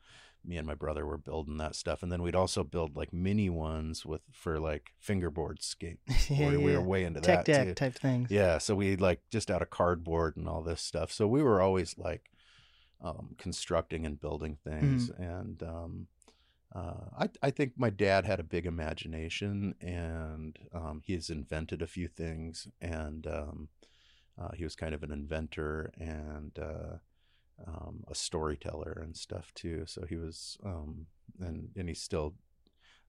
[0.46, 3.50] me and my brother were building that stuff and then we'd also build like mini
[3.50, 6.00] ones with for like fingerboard skate
[6.30, 8.30] yeah, we, we were way into Tech that deck too type things.
[8.32, 11.62] yeah so we like just out of cardboard and all this stuff so we were
[11.62, 12.32] always like
[13.04, 16.08] um, constructing and building things and um,
[16.74, 21.88] uh, I, I think my dad had a big imagination and um, he's invented a
[21.88, 23.68] few things and um,
[24.40, 26.98] uh, he was kind of an inventor and uh,
[27.68, 29.84] um, a storyteller and stuff too.
[29.88, 31.08] So he was, um,
[31.40, 32.36] and and he still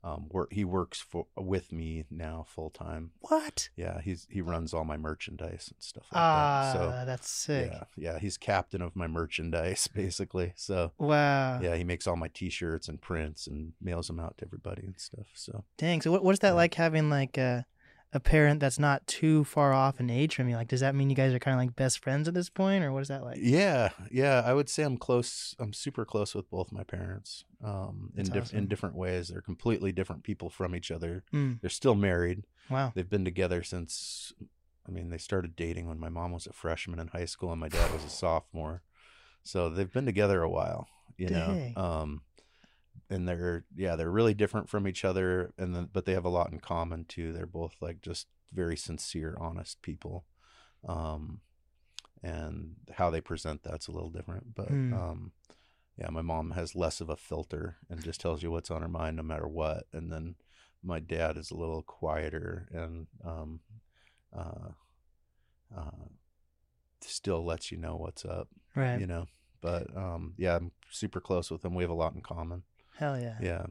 [0.05, 0.53] um, work.
[0.53, 3.13] He works for with me now full time.
[3.21, 3.69] What?
[3.77, 6.73] Yeah, he's he runs all my merchandise and stuff like Ah, that.
[6.73, 7.71] So that's sick.
[7.71, 10.53] yeah, yeah, he's captain of my merchandise basically.
[10.57, 11.61] So Wow.
[11.61, 14.99] yeah, he makes all my T-shirts and prints and mails them out to everybody and
[14.99, 15.27] stuff.
[15.35, 16.03] So Dang.
[16.03, 16.55] So what what's that Yeah.
[16.55, 17.65] like having like a
[18.15, 20.57] a parent that's not too far off in age from you?
[20.57, 22.85] Like, does that mean you guys are kind of like best friends at this point,
[22.85, 23.39] or what is that like?
[23.41, 25.55] yeah, yeah, I would say I'm close.
[25.59, 27.45] I'm super close with both my parents.
[27.65, 28.59] Um, in awesome.
[28.59, 29.29] in different ways.
[29.29, 31.23] They're completely different people from each other.
[31.33, 32.45] Mm, They're still married.
[32.69, 32.93] wow.
[32.95, 34.33] They've been together since.
[34.87, 37.61] I mean, they started dating when my mom was a freshman in high school and
[37.61, 38.83] my dad was a sophomore.
[39.45, 41.73] So they've been together a while, you Dang.
[41.77, 41.81] know.
[41.83, 42.23] Um,
[43.13, 46.29] and they're yeah, they're really different from each other, and then but they have a
[46.31, 47.33] lot in common too.
[47.33, 50.25] They're both like just very sincere, honest people.
[50.87, 51.41] Um,
[52.23, 54.93] and how they present that's a little different, but Hmm.
[54.95, 55.33] um,
[55.99, 58.89] yeah, my mom has less of a filter and just tells you what's on her
[58.89, 60.37] mind no matter what, and then
[60.83, 63.61] my dad is a little quieter and um,
[64.37, 64.71] uh,
[65.77, 66.07] uh,
[67.01, 69.01] still lets you know what's up, Right.
[69.01, 69.27] you know.
[69.61, 71.75] But um, yeah, I'm super close with him.
[71.75, 72.63] We have a lot in common.
[72.97, 73.37] Hell yeah.
[73.41, 73.67] Yeah.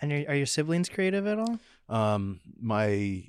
[0.00, 1.58] And are, are your siblings creative at all?
[1.88, 3.24] Um, my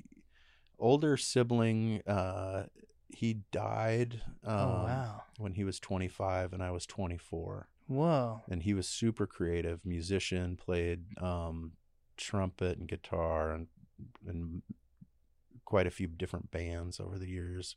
[0.78, 2.64] older sibling, uh,
[3.08, 5.22] he died um, oh wow.
[5.38, 7.68] when he was 25 and I was 24.
[7.90, 8.42] Whoa.
[8.48, 11.72] and he was super creative musician played um,
[12.16, 13.66] trumpet and guitar and
[14.28, 14.62] and
[15.64, 17.74] quite a few different bands over the years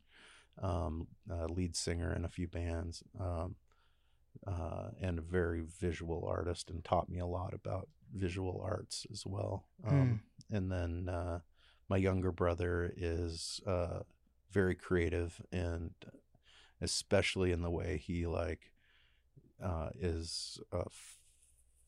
[0.61, 3.55] um, uh, lead singer in a few bands um,
[4.47, 9.25] uh, and a very visual artist and taught me a lot about visual arts as
[9.25, 11.39] well um, and then uh,
[11.89, 13.99] my younger brother is uh,
[14.51, 15.91] very creative and
[16.81, 18.73] especially in the way he like
[19.63, 21.17] uh, is a f-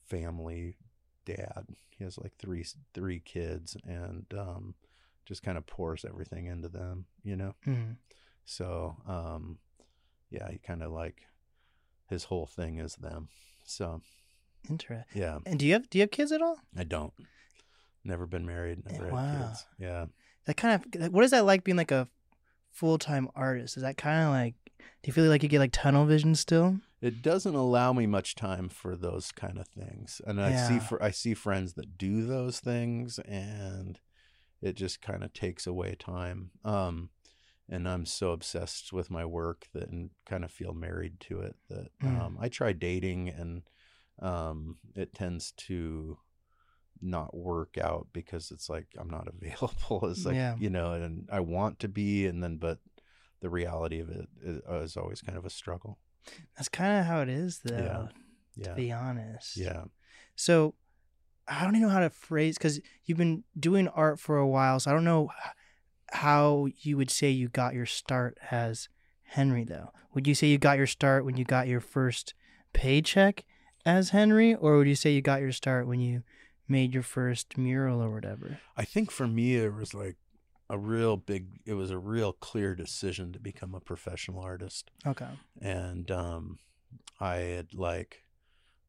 [0.08, 0.78] family
[1.26, 1.66] dad.
[1.90, 4.76] He has like three three kids, and um,
[5.26, 7.56] just kind of pours everything into them, you know.
[7.68, 7.98] Mm.
[8.46, 9.58] So um,
[10.30, 11.24] yeah, he kind of like
[12.10, 13.30] his whole thing is them.
[13.66, 14.02] So
[14.70, 15.22] Interesting.
[15.22, 16.58] yeah, And do you have do you have kids at all?
[16.78, 17.14] I don't.
[18.04, 18.84] Never been married.
[18.90, 19.26] Never Wow.
[19.26, 19.66] had kids.
[19.80, 20.06] Yeah.
[20.46, 22.08] That kind of what is that like being like a
[22.72, 23.78] full time artist?
[23.78, 24.56] Is that kind of like?
[24.78, 26.80] Do you feel like you get like tunnel vision still?
[27.02, 31.04] it doesn't allow me much time for those kind of things and i see for
[31.04, 34.00] i see friends that do those things and
[34.62, 37.10] it just kind of takes away time um
[37.70, 41.56] and i'm so obsessed with my work that and kind of feel married to it
[41.70, 42.20] that Mm.
[42.22, 43.64] um i try dating and
[44.20, 46.18] um it tends to
[47.02, 50.56] not work out because it's like i'm not available it's like Yeah.
[50.60, 52.80] you know and i want to be and then but
[53.42, 56.00] the reality of it is, is always kind of a struggle
[56.56, 57.76] That's kind of how it is, though.
[57.78, 58.08] Yeah.
[58.64, 59.58] To yeah be honest.
[59.58, 59.84] yeah
[60.36, 60.74] So
[61.48, 64.80] I don't even know how to phrase because you've been doing art for a while.
[64.80, 65.30] So I don't know
[66.12, 68.90] how you would say you got your start as
[69.24, 69.92] Henry, though.
[70.14, 72.34] Would you say you got your start when you got your first
[72.74, 73.44] paycheck
[73.86, 76.24] as Henry, or would you say you got your start when you
[76.68, 78.60] made your first mural or whatever?
[78.78, 80.16] I think for me it was like
[80.70, 85.28] a real big it was a real clear decision to become a professional artist Okay.
[85.62, 86.58] and um
[87.20, 88.24] I had like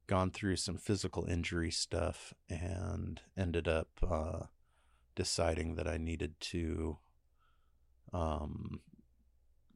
[0.07, 4.47] gone through some physical injury stuff and ended up uh
[5.15, 6.97] deciding that I needed to
[8.13, 8.81] um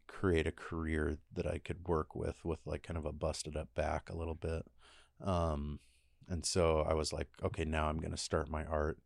[0.07, 3.69] create a career that I could work with with like kind of a busted up
[3.75, 4.65] back a little bit
[5.23, 5.79] um
[6.29, 8.99] and so I was like okay now I'm going to start my art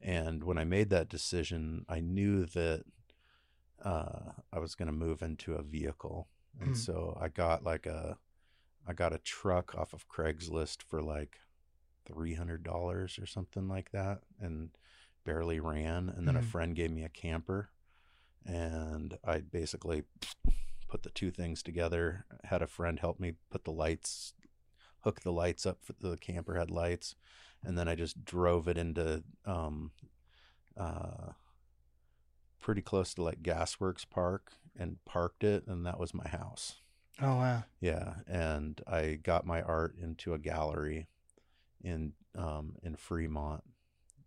[0.00, 2.84] and when I made that decision, I knew that
[3.84, 6.28] uh, I was going to move into a vehicle.
[6.60, 6.76] And Mhm.
[6.76, 8.18] so I got like a,
[8.86, 11.38] I got a truck off of Craigslist for like
[12.06, 14.70] $300 or something like that and
[15.24, 16.08] barely ran.
[16.08, 16.42] And then a Mhm.
[16.42, 17.70] friend gave me a camper
[18.46, 20.02] and I basically
[20.88, 22.26] put the two things together.
[22.44, 24.34] Had a friend help me put the lights,
[25.00, 27.14] hook the lights up for the camper had lights
[27.64, 29.92] and then I just drove it into um,
[30.76, 31.32] uh,
[32.60, 36.76] pretty close to like Gasworks Park and parked it, and that was my house.
[37.20, 37.64] Oh wow.
[37.80, 41.06] Yeah, and I got my art into a gallery
[41.82, 43.62] in um, in Fremont,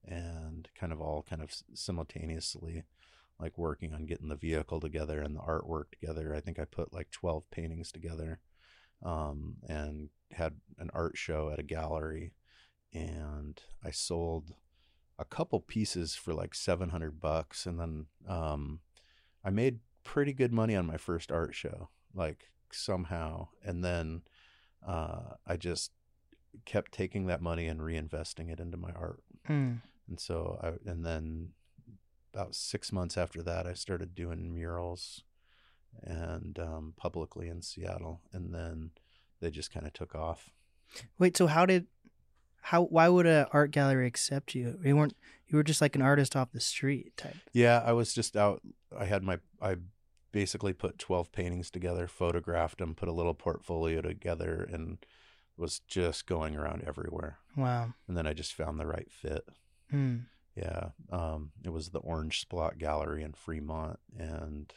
[0.06, 2.84] and kind of all kind of simultaneously,
[3.40, 6.34] like working on getting the vehicle together and the artwork together.
[6.34, 8.40] I think I put like twelve paintings together,
[9.04, 12.34] um, and had an art show at a gallery,
[12.94, 14.56] and I sold
[15.18, 18.80] a couple pieces for like seven hundred bucks, and then um,
[19.44, 24.22] I made pretty good money on my first art show, like somehow, and then
[24.88, 25.92] uh, I just
[26.64, 29.24] kept taking that money and reinvesting it into my art.
[29.50, 29.82] Mm.
[30.08, 31.50] and so I and then
[32.36, 35.24] about six months after that, I started doing murals
[36.04, 38.92] and um, publicly in Seattle, and then
[39.40, 40.52] they just kind of took off.
[41.18, 41.88] Wait, so how did
[42.62, 44.78] how why would an art gallery accept you?
[44.84, 45.16] You weren't
[45.48, 47.38] you were just like an artist off the street type.
[47.54, 48.62] Yeah, I was just out.
[48.98, 49.78] I had my I
[50.32, 54.98] basically put twelve paintings together, photographed them, put a little portfolio together, and
[55.58, 57.38] was just going around everywhere.
[57.56, 57.94] Wow.
[58.08, 59.48] And then I just found the right fit.
[59.90, 60.18] Hmm.
[60.56, 64.74] Yeah, um, it was the Orange Splot Gallery in Fremont, and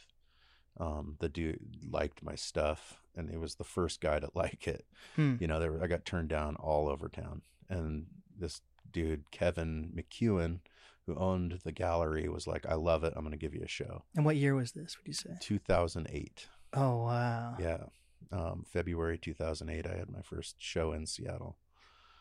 [0.78, 4.84] um, the dude liked my stuff, and it was the first guy to like it.
[5.16, 5.36] Hmm.
[5.40, 8.60] You know, there I got turned down all over town, and this
[8.90, 10.60] dude Kevin McEwen,
[11.06, 13.12] who owned the gallery, was like, "I love it.
[13.16, 14.96] I'm going to give you a show." And what year was this?
[14.98, 15.36] Would you say?
[15.40, 16.46] 2008.
[16.74, 17.56] Oh wow.
[17.58, 17.84] Yeah,
[18.32, 19.86] um, February 2008.
[19.86, 21.56] I had my first show in Seattle.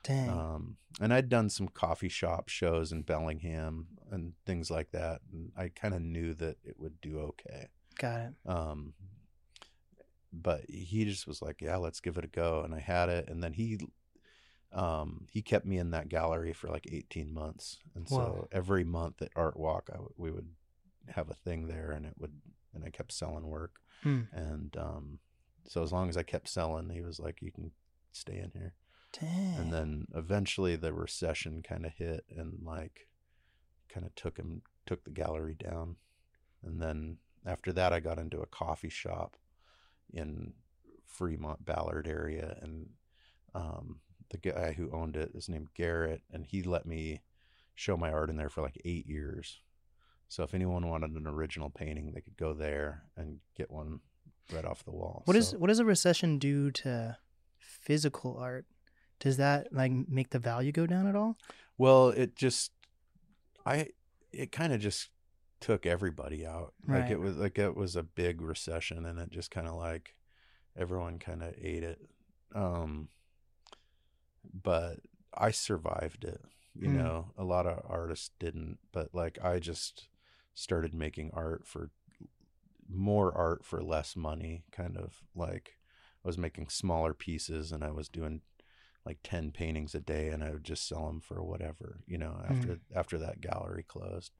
[0.07, 0.29] Dang.
[0.29, 5.51] Um, and I'd done some coffee shop shows in Bellingham and things like that, and
[5.57, 7.67] I kind of knew that it would do okay.
[7.97, 8.33] Got it.
[8.45, 8.93] Um,
[10.31, 13.27] but he just was like, "Yeah, let's give it a go," and I had it,
[13.29, 13.79] and then he,
[14.71, 18.47] um, he kept me in that gallery for like eighteen months, and so Whoa.
[18.51, 20.49] every month at Art Walk, I w- we would
[21.09, 22.33] have a thing there, and it would,
[22.73, 24.21] and I kept selling work, Hmm.
[24.31, 25.19] and um,
[25.67, 27.71] so as long as I kept selling, he was like, "You can
[28.13, 28.73] stay in here."
[29.19, 29.55] Dang.
[29.57, 33.07] and then eventually the recession kind of hit and like
[33.89, 35.95] kind of took him took the gallery down
[36.63, 39.35] and then after that i got into a coffee shop
[40.13, 40.53] in
[41.07, 42.89] fremont ballard area and
[43.55, 43.99] um,
[44.29, 47.21] the guy who owned it is named garrett and he let me
[47.75, 49.59] show my art in there for like eight years
[50.29, 53.99] so if anyone wanted an original painting they could go there and get one
[54.53, 57.17] right off the wall What is So- what does a recession do to
[57.59, 58.65] physical art?
[59.19, 61.37] Does that like make the value go down at all?
[61.77, 62.71] Well, it just
[63.65, 63.89] I
[64.31, 65.09] it kind of just
[65.59, 66.73] took everybody out.
[66.87, 67.11] Like Right.
[67.11, 70.15] it was like it was a big recession and it just kind of like
[70.77, 71.99] everyone kind of ate it.
[72.55, 73.09] Um
[74.63, 74.99] but
[75.33, 76.41] I survived it.
[76.75, 76.97] You Mm.
[76.97, 80.07] know, a lot of artists didn't, but like I just
[80.53, 81.89] started making art for
[82.89, 85.77] more art for less money, kind of like
[86.23, 88.41] I was making smaller pieces and I was doing
[89.07, 92.39] like 10 paintings a day and I would just sell them for whatever, you know,
[92.49, 94.33] after after that gallery closed.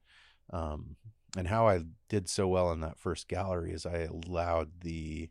[0.52, 0.96] Um
[1.36, 5.28] and how I did so well in that first gallery is I allowed the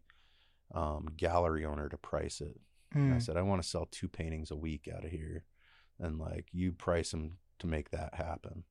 [0.73, 2.59] um, gallery owner to price it.
[2.93, 5.43] And I said, I want to sell two paintings a week out of here.
[5.99, 8.63] And like, you price them to make that happen.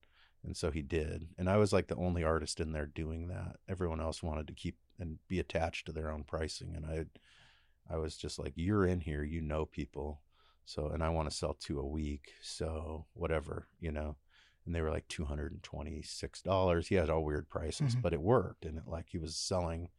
[0.45, 1.29] And so he did.
[1.37, 3.57] And I was like the only artist in there doing that.
[3.69, 6.75] Everyone else wanted to keep and be attached to their own pricing.
[6.77, 10.21] And I, I was just like, you're in here, you know people.
[10.67, 12.33] So, and I want to sell two a week.
[12.43, 14.17] So, whatever, you know.
[14.67, 16.87] And they were like $226.
[16.89, 18.03] He had all weird prices, Mhm.
[18.03, 18.65] but it worked.
[18.65, 19.91] And it, like he was selling,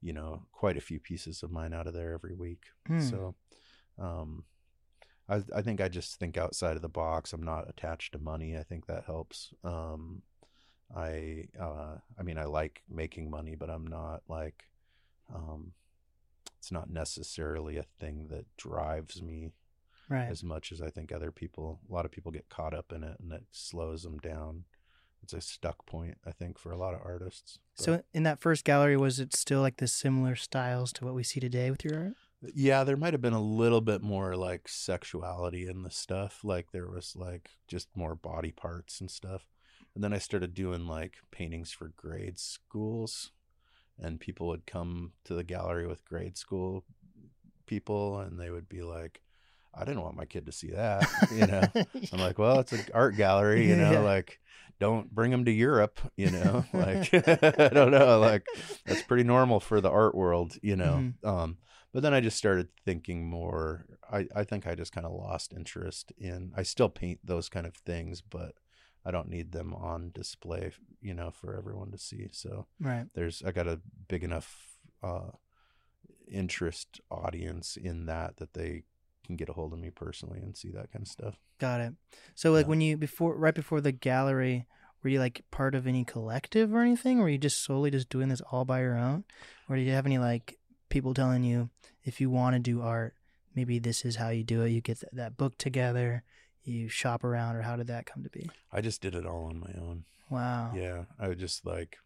[0.00, 2.66] you know, quite a few pieces of mine out of there every week.
[2.86, 3.00] Hmm.
[3.00, 3.34] So,
[3.98, 4.44] um,
[5.28, 7.32] I I think I just think outside of the box.
[7.32, 8.56] I'm not attached to money.
[8.58, 9.54] I think that helps.
[9.64, 10.22] Um,
[10.94, 14.64] I uh, I mean, I like making money, but I'm not like,
[15.34, 15.72] um,
[16.58, 19.52] it's not necessarily a thing that drives me
[20.10, 20.28] right.
[20.28, 21.80] as much as I think other people.
[21.88, 24.64] A lot of people get caught up in it, and it slows them down.
[25.22, 27.58] It's a stuck point, I think, for a lot of artists.
[27.76, 31.14] But- So in that first gallery, was it still like the similar styles to what
[31.14, 32.14] we see today with your art?
[32.54, 36.42] Yeah, there might have been a little bit more like sexuality in the stuff.
[36.42, 39.46] Like there was like just more body parts and stuff.
[39.94, 43.32] And then I started doing like paintings for grade schools,
[43.98, 46.84] and people would come to the gallery with grade school
[47.66, 49.20] people, and they would be like,
[49.74, 51.62] "I didn't want my kid to see that," you know.
[52.12, 54.00] I'm like, well, it's an art gallery, you know, Yeah.
[54.00, 54.40] like
[54.78, 58.46] don't bring them to Europe, you know, like I don't know, like
[58.86, 61.04] that's pretty normal for the art world, you know.
[61.22, 61.28] Mhm.
[61.28, 61.58] Um,
[61.92, 63.86] but then I just started thinking more.
[64.10, 66.52] I I think I just kind of lost interest in.
[66.56, 68.54] I still paint those kind of things, but
[69.04, 72.28] I don't need them on display, you know, for everyone to see.
[72.32, 73.06] So right.
[73.14, 75.30] there's I got a big enough uh,
[76.30, 78.84] interest audience in that that they
[79.30, 81.36] can get a hold of me personally and see that kind of stuff.
[81.58, 81.94] Got it.
[82.34, 82.70] So like Yeah.
[82.70, 84.66] when you before right before the gallery,
[85.02, 87.18] were you like part of any collective or anything?
[87.18, 89.24] Or were you just solely just doing this all by your own?
[89.68, 91.70] Or did you have any like people telling you
[92.04, 93.14] if you want to do art,
[93.54, 94.70] maybe this is how you do it?
[94.70, 96.22] You get th- that book together,
[96.64, 98.50] you shop around, or how did that come to be?
[98.72, 100.04] I just did it all on my own.
[100.28, 100.72] Wow.
[100.74, 101.96] Yeah, I would just like,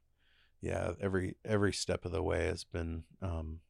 [0.61, 3.61] yeah, every every step of the way has been um,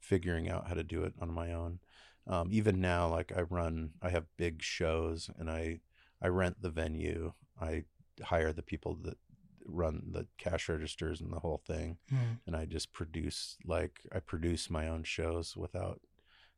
[0.00, 1.78] figuring out how to do it on my own.
[2.26, 5.80] Um, even now, like I run, I have big shows, and I
[6.20, 7.32] I rent the venue.
[7.60, 7.84] I
[8.22, 9.18] hire the people that
[9.66, 12.38] run the cash registers and the whole thing Mm.
[12.46, 16.00] and I just produce like I produce my own shows without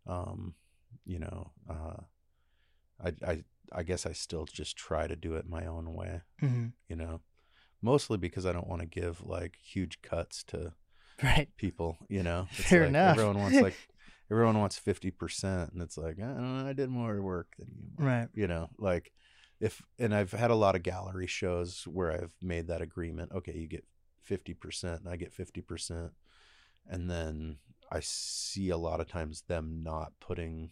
[0.06, 0.54] um
[1.04, 2.00] you know uh
[3.02, 6.68] I I I guess I still just try to do it my own way, hmm
[6.88, 7.20] you know.
[7.82, 10.72] Mostly because I don't want to give like huge cuts to
[11.22, 11.48] Right.
[11.56, 12.48] people, you know.
[12.58, 13.10] It's Fair like enough.
[13.18, 13.74] Everyone wants like
[14.30, 17.68] everyone wants 50% and it's like, I don't know, I did more work than
[17.98, 18.04] you.
[18.04, 18.28] Right.
[18.34, 19.12] You know, like
[19.60, 23.32] if and I've had a lot of gallery shows where I've made that agreement.
[23.32, 23.84] Okay, you get
[24.28, 26.10] 50% and I get 50%.
[26.88, 27.58] And then
[27.90, 30.70] I see a lot of times them not putting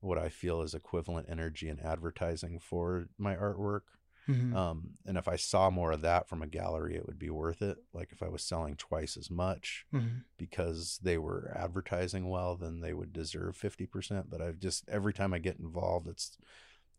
[0.00, 3.80] what I feel is equivalent energy in advertising for my artwork.
[4.26, 7.30] Hmm Um, and if I saw more of that from a gallery, it would be
[7.30, 7.78] worth it.
[7.92, 12.80] Like if I was selling twice as much hmm because they were advertising well, then
[12.80, 14.28] they would deserve 50%.
[14.28, 16.36] But I've just, every time I get involved, it's,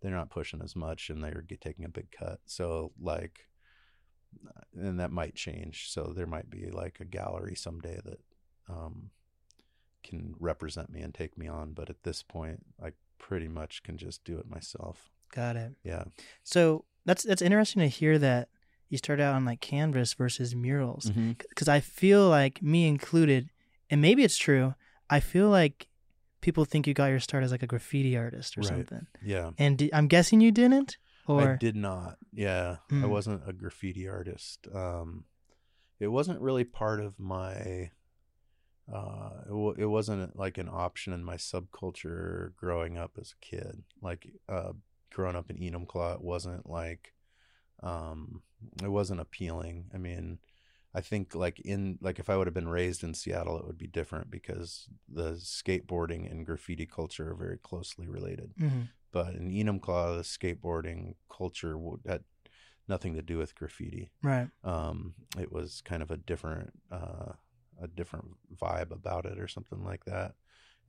[0.01, 2.39] they're not pushing as much and they're taking a big cut.
[2.45, 3.47] So, like,
[4.75, 5.89] and that might change.
[5.89, 8.19] So there might be like a gallery someday that
[8.69, 9.11] um,
[10.03, 11.73] can represent me and take me on.
[11.73, 15.09] But at this point, I pretty much can just do it myself.
[15.33, 15.73] Got it.
[15.83, 16.05] Yeah.
[16.43, 18.49] So that's that's interesting to hear that
[18.89, 21.31] you started out on like canvas versus murals Mm-hmm.
[21.49, 23.49] because I feel like me included,
[23.89, 24.75] and maybe it's true.
[25.09, 25.87] I feel like
[26.41, 28.67] people think you got your start as like a graffiti artist or Right.
[28.69, 29.51] something, Yeah.
[29.57, 30.97] and I'm guessing you didn't.
[31.27, 32.17] Or I did not.
[32.31, 33.09] Yeah, I Mm.
[33.09, 34.65] wasn't a graffiti artist.
[34.73, 35.25] Um,
[35.99, 37.91] it wasn't really part of my.
[38.89, 43.45] Uh, it, w- it wasn't like an option in my subculture growing up as a
[43.45, 43.83] kid.
[44.01, 44.71] Like uh,
[45.11, 47.13] growing up in Enumclaw, it wasn't like,
[47.83, 48.41] um,
[48.83, 49.89] it wasn't appealing.
[49.93, 50.39] I mean,
[50.93, 53.77] I think like in like if I would have been raised in Seattle, it would
[53.77, 58.87] be different because the skateboarding and graffiti culture are very closely related Mhm.
[59.11, 62.23] but in Enumclaw, the skateboarding culture w- had
[62.87, 64.11] nothing to do with graffiti.
[64.21, 67.33] right, Um, it was kind of a different, uh,
[67.79, 70.35] a different vibe about it, or something like that.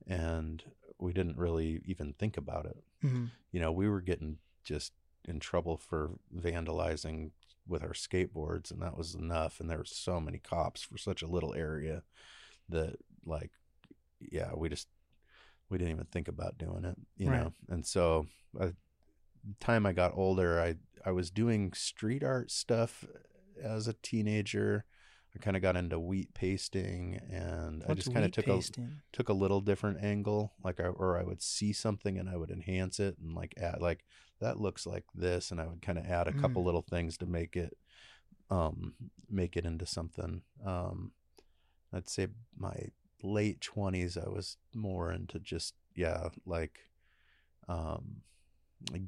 [0.07, 0.63] And
[0.97, 2.83] we didn't really even think about it.
[3.01, 4.93] Hmm You know, we were getting just
[5.25, 7.31] in trouble for vandalizing
[7.67, 9.59] with our skateboards, and that was enough.
[9.59, 12.03] And there were so many cops for such a little area
[12.69, 13.51] that, like,
[14.19, 14.87] yeah, we just
[15.69, 17.31] we didn't even think about doing it, you Right.
[17.31, 17.53] know.
[17.69, 18.75] And so, by the
[19.59, 20.75] time I got older, I
[21.05, 23.05] I was doing street art stuff
[23.61, 24.85] as a teenager.
[25.35, 28.85] I kind of got into wheat pasting, and I just kind of took pasting?
[28.85, 32.35] a took a little different angle, like I or I would see something and I
[32.35, 34.03] would enhance it and like add like
[34.41, 37.25] that looks like this, and I would kind of add a couple little things to
[37.25, 37.77] make it
[38.49, 38.95] um
[39.29, 40.41] make it into something.
[40.65, 41.11] Um,
[41.93, 42.27] I'd say
[42.57, 42.73] my
[43.21, 46.79] late twenties, I was more into just yeah, like
[47.67, 48.21] um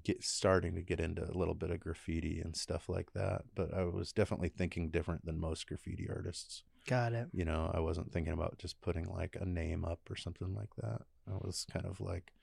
[0.04, 3.74] get starting to get into a little bit of graffiti and stuff like that but
[3.74, 7.28] i was definitely thinking different than most graffiti artists Got it.
[7.32, 10.76] you know i wasn't thinking about just putting like a name up or something like
[10.78, 12.34] that i was kind of like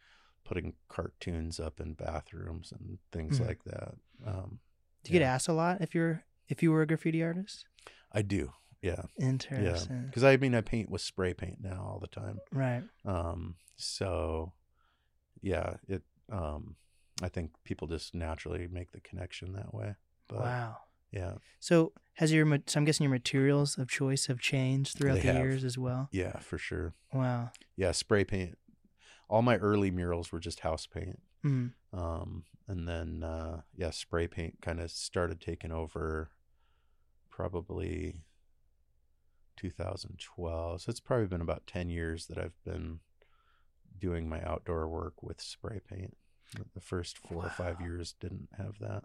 [0.45, 3.47] putting cartoons up in bathrooms and things Mhm.
[3.47, 3.95] like that
[4.27, 4.61] um
[5.05, 7.67] Do you get asked a lot if you're if you were a graffiti artist?
[8.13, 10.07] i do yeah yeah Interesting.
[10.07, 12.85] because i mean i paint with spray paint now all the time Right.
[13.05, 14.53] um so
[15.43, 16.03] yeah it
[16.33, 16.77] um
[17.23, 19.95] i think people just naturally make the connection that way
[20.29, 20.77] but wow.
[21.13, 25.21] yeah So has your so I'm guessing your materials of choice have changed throughout They
[25.23, 25.43] the have.
[25.43, 26.09] years as well.
[26.13, 27.51] yeah for sure Wow.
[27.77, 28.59] yeah spray paint
[29.29, 31.71] all my early murals were just house paint Mm.
[31.93, 36.31] um and then uh yeah spray paint kind of started taking over
[37.31, 38.17] probably
[39.57, 43.01] 2012 so it's probably been about 10 years that i've been
[43.99, 46.17] doing my outdoor work with spray paint
[46.75, 49.05] the first four or five years didn't have that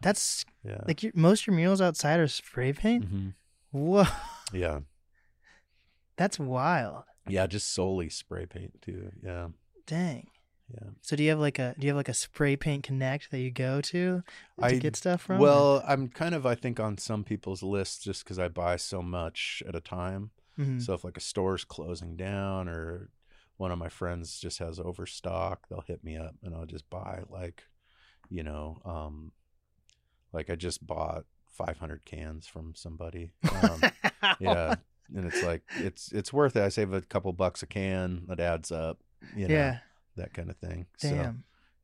[0.00, 3.04] That's yeah like your, most of your murals outside are spray paint.
[3.04, 3.28] hmm
[3.70, 4.04] Whoa,
[4.52, 4.80] yeah
[6.16, 7.04] that's wild.
[7.28, 9.48] yeah just solely spray paint too yeah
[9.86, 10.28] Dang.
[10.72, 13.30] yeah So do you have like a do you have like a spray paint connect
[13.30, 15.38] that you go to to I- get stuff from?
[15.38, 19.02] well i'm kind of i think on some people's lists just because i buy so
[19.02, 20.82] much at a time Mhm.
[20.82, 23.08] So if like a store's closing down or
[23.62, 27.20] one of my friends just has overstock, they'll hit me up and I'll just buy
[27.30, 27.62] like,
[28.28, 29.30] you know, um,
[30.32, 33.34] like I just bought 500 cans from somebody.
[33.62, 33.80] Um,
[34.40, 34.74] yeah,
[35.14, 36.64] and it's like it's it's worth it.
[36.64, 38.24] I save a couple bucks a can.
[38.26, 38.98] That adds up.
[39.36, 39.78] You know, yeah.
[40.16, 40.86] that kind of thing.
[40.96, 41.32] So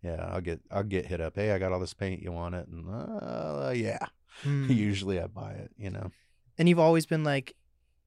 [0.03, 1.37] yeah, I'll get I'll get hit up.
[1.37, 2.24] Hey, I got all this paint.
[2.24, 2.66] You want it?
[2.66, 4.05] And uh, yeah,
[4.45, 4.74] Mm.
[4.74, 5.70] usually I buy it.
[5.79, 6.11] You know.
[6.59, 7.55] And you've always been like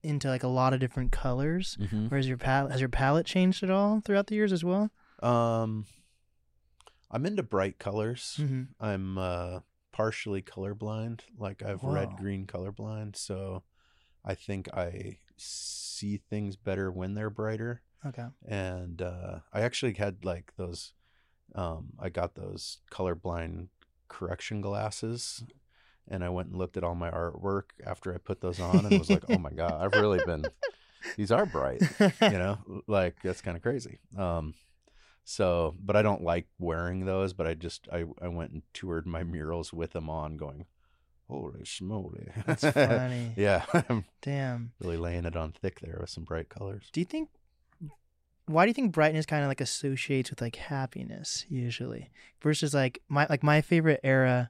[0.04, 1.78] into like a lot of different colors.
[1.80, 2.08] Mm-hmm.
[2.08, 4.90] Whereas your palette has your palette changed at all throughout the years as well?
[5.22, 5.86] Um,
[7.10, 8.38] I'm into bright colors.
[8.40, 8.64] Mm-hmm.
[8.80, 9.60] I'm uh,
[9.92, 11.22] partially colorblind.
[11.38, 13.64] Like I've red green colorblind, so
[14.24, 17.82] I think I see things better when they're brighter.
[18.06, 18.26] Okay.
[18.48, 20.94] And uh, I actually had like those.
[21.54, 23.68] Um, I got those colorblind
[24.08, 25.44] correction glasses,
[26.12, 29.00] and I went and looked at all my artwork after I put those on, and
[29.00, 30.46] was like, "Oh my god, I've really been.
[31.18, 34.54] These are bright." you know like that's kind of crazy um
[35.24, 39.06] so but i don't like wearing those but i just i i went and toured
[39.08, 40.66] my murals with them on going
[41.28, 43.34] holy schmoly That's funny.
[43.36, 43.66] yeah
[44.22, 44.74] Damn.
[44.80, 47.30] really laying it on thick there with some bright colors Do you think?
[48.48, 53.02] Why do you think brightness kind of like associates with like happiness usually versus like
[53.08, 54.50] my like my favorite era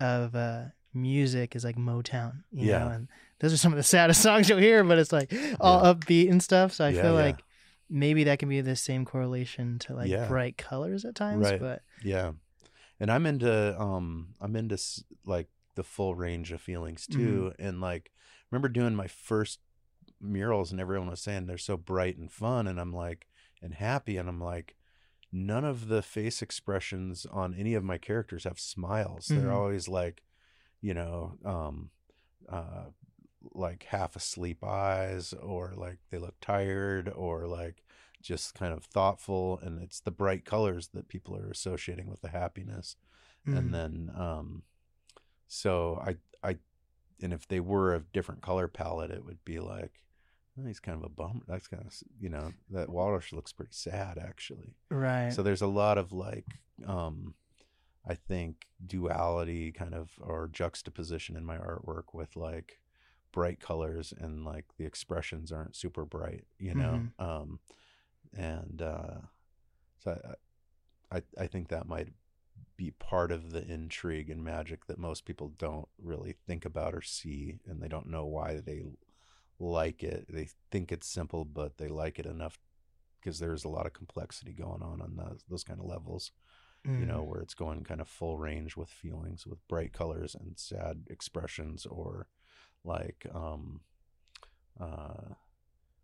[0.00, 0.64] of uh
[0.94, 2.78] music is like Motown, you Yeah.
[2.78, 3.08] know, and
[3.40, 6.42] those are some of the saddest songs you'll hear, but it's like all upbeat and
[6.42, 6.72] stuff.
[6.72, 7.24] So I Yeah, feel yeah.
[7.26, 7.42] like
[7.90, 10.26] maybe that can be the same correlation to like Yeah.
[10.28, 11.50] bright colors at times.
[11.50, 11.60] Right.
[11.60, 12.32] But yeah
[12.98, 14.76] and i'm into um i'm into
[15.24, 18.10] like the full range of feelings too and like
[18.50, 19.60] remember doing my first
[20.20, 23.26] murals and everyone was saying they're so bright and fun and i'm like
[23.62, 24.76] and happy and i'm like
[25.32, 29.40] none of the face expressions on any of my characters have smiles Mhm.
[29.40, 30.22] they're always like
[30.82, 31.90] you know um
[32.50, 32.84] uh
[33.54, 37.82] like half asleep eyes or like they look tired or like
[38.20, 42.28] just kind of thoughtful and it's the bright colors that people are associating with the
[42.28, 42.96] happiness.
[43.48, 44.62] Mm, and then um
[45.48, 46.16] so i
[46.48, 46.56] i
[47.20, 50.04] and if they were a different color palette it would be like
[50.60, 53.72] oh, he's kind of a bummer that's kind of you know that walrus looks pretty
[53.72, 54.76] sad actually.
[54.90, 55.32] Right.
[55.32, 56.46] so there's a lot of like
[56.86, 57.34] um
[58.06, 62.80] i think duality kind of or juxtaposition in my artwork with like
[63.32, 67.00] bright colors and like the expressions aren't super bright you know?
[67.18, 67.60] Um
[68.36, 69.20] and uh
[69.98, 70.20] so
[71.10, 72.08] I, I i think that might
[72.76, 77.02] be part of the intrigue and magic that most people don't really think about or
[77.02, 78.82] see and they don't know why they
[79.58, 80.26] like it.
[80.28, 82.58] They think it's simple but they like it enough
[83.20, 86.32] because there's a lot of complexity going on on those, those kind of levels
[86.84, 87.26] you know Mm.
[87.28, 91.86] where it's going kind of full range with feelings with bright colors and sad expressions
[91.86, 92.26] or
[92.84, 93.80] like um
[94.80, 95.34] uh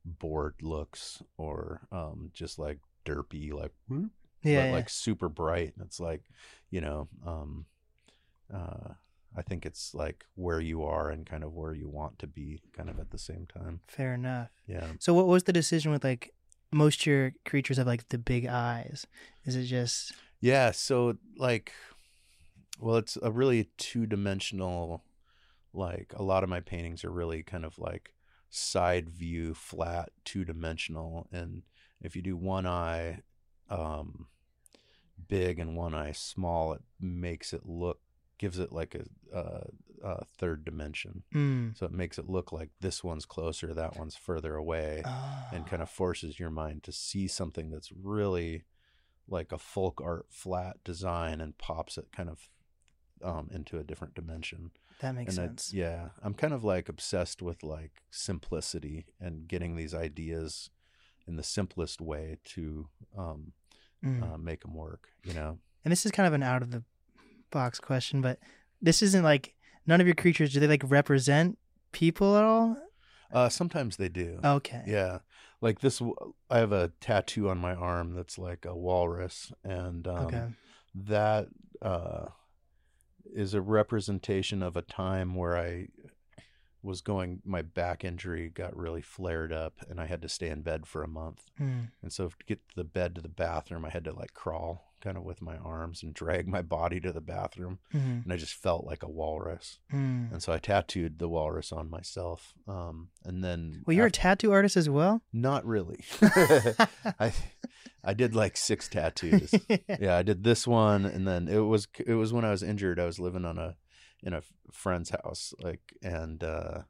[0.04, 4.10] bored looks or um just like derpy like "Whoop,"
[4.42, 4.72] yeah, but yeah.
[4.72, 6.22] like super bright and it's like
[6.70, 7.66] you know um
[8.54, 8.94] uh
[9.36, 12.60] i think it's like where you are and kind of where you want to be
[12.72, 14.50] kind of at the same time fair enough.
[14.66, 16.32] yeah So what was the decision with like
[16.70, 19.06] most your creatures have like the big eyes?
[19.44, 21.72] Is it just Yeah, so like
[22.80, 25.02] well it's a really two-dimensional
[25.72, 28.14] like a lot of my paintings are really kind of like
[28.50, 31.62] side view flat two-dimensional and
[32.00, 33.20] if you do one eye
[33.68, 34.26] um
[35.26, 37.98] big and one eye small it makes it look
[38.38, 39.66] gives it like a, a,
[40.02, 41.24] a third dimension.
[41.34, 45.02] Mm, so it makes it look like this one's closer that one's further away
[45.52, 48.62] and kind of forces your mind to see something that's really
[49.28, 52.48] like a folk art flat design and pops it kind of
[53.22, 54.70] um, into a different dimension.
[55.00, 55.72] that makes and I- sense.
[55.74, 60.70] yeah, I'm kind of like obsessed with like simplicity and getting these ideas
[61.26, 63.52] in the simplest way to um,
[64.04, 64.22] Mm.
[64.22, 65.08] uh, make them work.
[65.24, 65.58] You know?
[65.84, 66.84] and this is kind of an out of the
[67.50, 68.38] box question, but
[68.80, 69.54] this isn't like
[69.86, 71.58] none of your creatures do they like represent
[71.90, 72.76] people at all?
[73.32, 74.38] Uh, sometimes they do.
[74.44, 74.84] Okay.
[74.86, 75.18] Yeah,
[75.60, 76.00] like this.
[76.50, 80.44] i have a tattoo on my arm that's like a walrus, and um, okay.
[80.94, 81.48] that
[81.82, 82.26] uh,
[83.34, 85.88] is a representation of a time where I
[86.82, 87.42] was going.
[87.44, 91.02] My back injury got really flared up, and I had to stay in bed for
[91.02, 91.50] a month.
[91.60, 91.90] Mm.
[92.02, 95.16] And so to get the bed to the bathroom, I had to like crawl kind
[95.16, 98.24] of with my arms and drag my body to the bathroom, Mm.
[98.24, 99.78] and I just felt like a walrus.
[99.92, 100.32] Mm.
[100.32, 102.54] And so I tattooed the walrus on myself.
[102.66, 105.22] Um, and then Well, you're a tattoo artist as well.
[105.32, 106.04] not really.
[107.20, 107.32] I
[108.04, 109.52] I did like six tattoos.
[110.00, 112.98] yeah, I did this one, and then it was it was when I was injured.
[113.00, 113.76] I was living on a
[114.22, 114.42] in a
[114.72, 116.82] friend's house, like, and uh,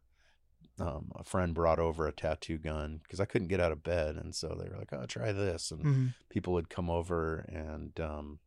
[0.81, 4.17] um, a friend brought over a tattoo gun because I couldn't get out of bed,
[4.17, 6.15] and so they were like, "Oh, try this," and Mhm.
[6.29, 8.39] people would come over, and um,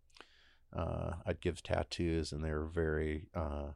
[0.74, 3.72] uh, I'd give tattoos, and they were very uh,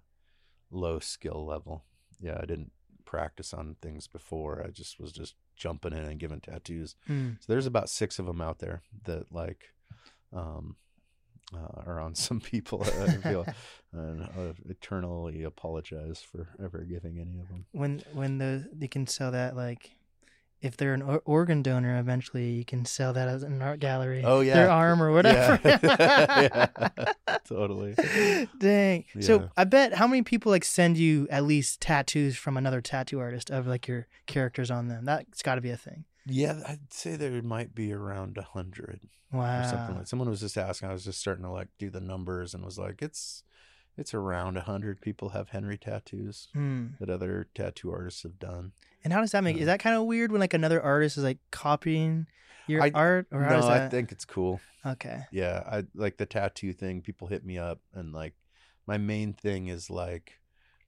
[0.71, 1.83] low skill level.
[2.19, 2.71] Yeah, I didn't
[3.03, 4.63] practice on things before.
[4.65, 6.95] I just was just jumping in and giving tattoos.
[7.07, 7.37] Mm.
[7.39, 9.73] So there's about six of them out there that like
[10.33, 10.75] um,
[11.53, 12.83] uh, are on some people.
[12.83, 17.65] Uh, I feel uh, and I eternally apologize for ever giving any of them.
[17.71, 19.95] When when the you can sell that like
[20.61, 24.23] if they're an or- organ donor, eventually you can sell that as an art gallery.
[24.25, 25.59] Oh yeah, their arm or whatever.
[25.63, 25.77] Yeah.
[27.27, 27.37] Yeah.
[27.47, 27.93] totally.
[28.57, 29.05] Dang.
[29.13, 29.21] Yeah.
[29.21, 33.19] So I bet how many people like send you at least tattoos from another tattoo
[33.19, 35.05] artist of like your characters on them?
[35.05, 36.05] That's got to be a thing.
[36.25, 39.01] Yeah, I'd say there might be around a hundred
[39.31, 39.61] Wow.
[39.61, 40.07] or something like.
[40.07, 40.89] Someone was just asking.
[40.89, 43.43] I was just starting to like do the numbers and was like, it's
[43.97, 46.87] it's around a hundred people have Henry tattoos Hmm.
[46.99, 48.73] that other tattoo artists have done.
[49.03, 49.55] And how does that make?
[49.55, 49.61] Yeah.
[49.61, 52.27] Is that kind of weird when like another artist is like copying
[52.67, 54.59] your I- art, or no, I think it's cool.
[54.85, 55.23] okay.
[55.31, 57.01] Yeah, I like the tattoo thing.
[57.01, 58.33] People hit me up and like
[58.87, 60.39] my main thing is like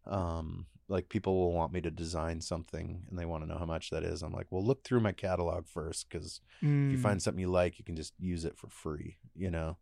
[0.05, 3.65] um like people will want me to design something and they want to know how
[3.65, 4.21] much that is.
[4.23, 7.01] I'm like, "Well, look through my catalog first cuz if you Mm.
[7.01, 9.77] find something you like, you can just use it for free, you know?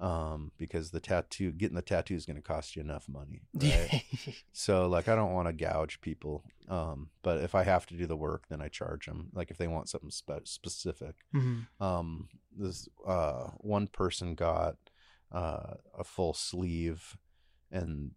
[0.00, 4.02] Um because the tattoo getting the tattoo is going to cost you enough money, right?
[4.52, 6.44] so like I don't want to gouge people.
[6.68, 9.30] Um but if I have to do the work, then I charge them.
[9.32, 11.66] Like if they want something spe- specific Mhm.
[11.80, 14.76] um this uh one person got
[15.30, 17.16] uh a full sleeve
[17.70, 18.12] and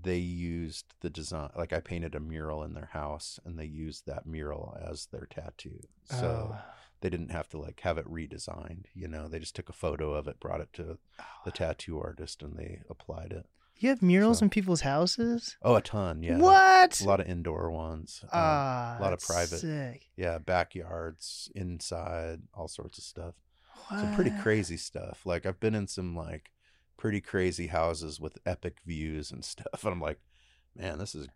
[0.00, 4.06] they used the design like i painted a mural in their house and they used
[4.06, 6.58] that mural as their tattoo so Oh.
[7.02, 10.14] they didn't have to like have it redesigned you know they just took a photo
[10.14, 10.98] of it brought it to
[11.44, 15.56] the tattoo artist and they applied it you have murals so- in people's houses?
[15.62, 17.00] oh a ton yeah What?
[17.00, 19.58] a lot of indoor ones um, Ah, lot of private.
[19.58, 20.08] Sick.
[20.16, 23.34] yeah backyards inside all sorts of stuff
[23.90, 25.26] some pretty crazy stuff.
[25.26, 26.50] Like I've been in some like
[27.02, 30.20] pretty crazy houses with epic views and stuff, and I'm like,
[30.76, 31.26] man, this is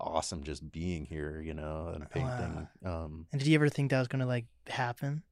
[0.00, 2.66] awesome just being here, you know, and painting.
[2.84, 5.22] Um, And did you ever think that was gonna like happen?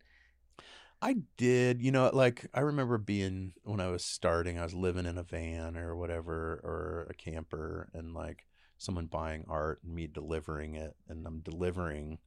[1.03, 5.07] I did, you know, like I remember being when I was starting, I was living
[5.07, 8.47] in a van or whatever, or a camper, and like
[8.79, 12.19] someone buying art and me delivering it, and I'm delivering,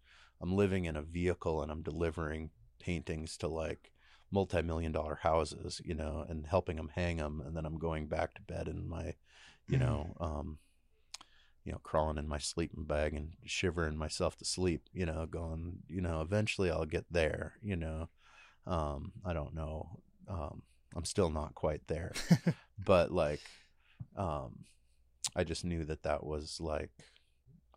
[0.41, 3.93] I'm living in a vehicle and I'm delivering paintings to like
[4.31, 8.33] multi-million dollar houses, you know, and helping them hang them, and then I'm going back
[8.35, 9.15] to bed in my,
[9.67, 9.79] you Mhm.
[9.79, 10.59] know, um,
[11.63, 15.79] you know, crawling in my sleeping bag and shivering myself to sleep, you know, going,
[15.87, 18.09] you know, eventually I'll get there, you know.
[18.65, 19.99] Um, I don't know.
[20.27, 20.63] Um,
[20.95, 22.13] I'm still not quite there,
[22.85, 23.41] but like,
[24.17, 24.65] um,
[25.35, 26.91] I just knew that that was like,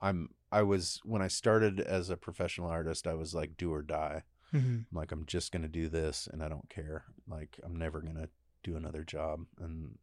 [0.03, 3.83] I'm, I was, when I started as a professional artist, I was like do or
[3.83, 4.23] die.
[4.53, 4.87] Mhm.
[4.91, 7.05] I'm like, I'm just going to do this and I don't care.
[7.29, 8.29] Like, I'm never going to
[8.65, 9.47] do another job.
[9.61, 9.99] And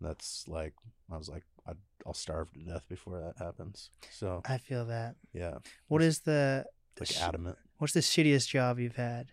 [0.00, 0.74] that's like,
[1.10, 1.76] I was like, I'd,
[2.06, 3.90] I'll starve to death before that happens.
[4.10, 5.14] So, I feel that.
[5.32, 6.64] yeah, What is the
[7.00, 7.56] like sh- adamant.
[7.78, 9.28] what's the shittiest job you've had?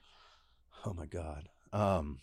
[0.86, 1.50] Oh my God.
[1.74, 2.20] Um,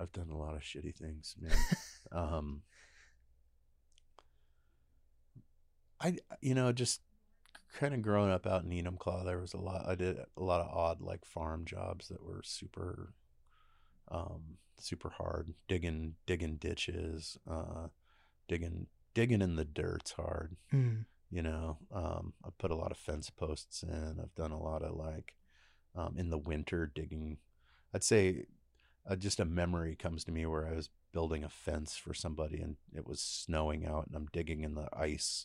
[0.00, 1.56] I've done a lot of shitty things, man.
[2.12, 2.62] um,
[6.00, 7.00] I, you know, just
[7.72, 10.60] kind of growing up out in Enumclaw, there was a lot, I did a lot
[10.60, 13.14] of odd, like farm jobs that were super,
[14.10, 15.54] um, super hard.
[15.68, 17.88] Digging, digging ditches, uh,
[18.48, 21.04] digging, digging in the dirt's hard Mm.
[21.30, 24.82] you know um i've put a lot of fence posts in i've done a lot
[24.82, 25.34] of like
[25.94, 27.36] um in the winter digging
[27.94, 28.46] i'd say
[29.06, 32.58] uh, just a memory comes to me where i was building a fence for somebody
[32.62, 35.44] and it was snowing out and i'm digging in the ice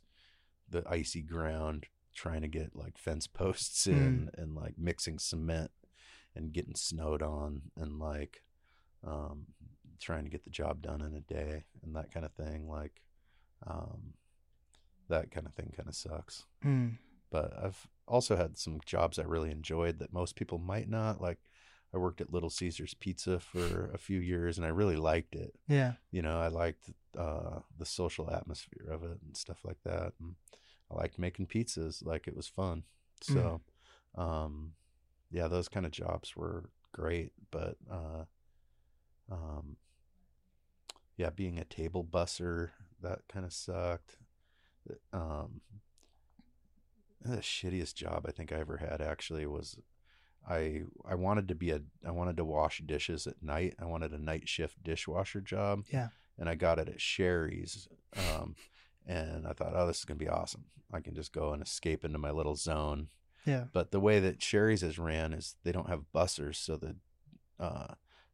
[0.70, 1.88] the icy ground
[2.18, 5.70] trying to get like fence posts in and like mixing cement
[6.36, 8.42] and getting snowed on and like
[9.06, 9.46] um
[10.00, 13.02] trying to get the job done in a day and that kind of thing like
[13.68, 14.14] um
[15.10, 16.98] that kind of thing kind of sucks Mm.
[17.30, 21.22] but I've also had some jobs I really enjoyed that most people might not.
[21.22, 21.40] Like
[21.94, 25.54] I worked at Little Caesars Pizza for a few years and I really liked it.
[25.68, 25.94] Yeah.
[26.12, 30.14] You know, I liked uh, the social atmosphere of it and stuff like that.
[30.20, 30.36] And
[30.92, 32.84] I liked making pizzas, like it was fun.
[33.22, 33.62] So,
[34.16, 34.74] um,
[35.32, 37.32] yeah, those kind of jobs were great.
[37.52, 38.26] But, uh,
[39.32, 39.78] um,
[41.18, 42.70] yeah, being a table busser,
[43.02, 44.18] that kind of sucked.
[45.12, 45.62] Um,
[47.22, 49.78] the shittiest job I think I ever had actually was
[50.48, 53.76] I I wanted to be a I wanted to wash dishes at night.
[53.80, 55.84] I wanted a night shift dishwasher job.
[55.92, 56.10] Yeah.
[56.40, 57.88] And I got it at Shari's.
[58.16, 58.56] Um
[59.08, 60.66] and I thought, oh, this is gonna be awesome.
[60.94, 63.08] I can just go and escape into my little zone.
[63.46, 63.66] Yeah.
[63.74, 66.96] But the way that Shari's is ran is they don't have bussers, so the
[67.60, 67.94] uh,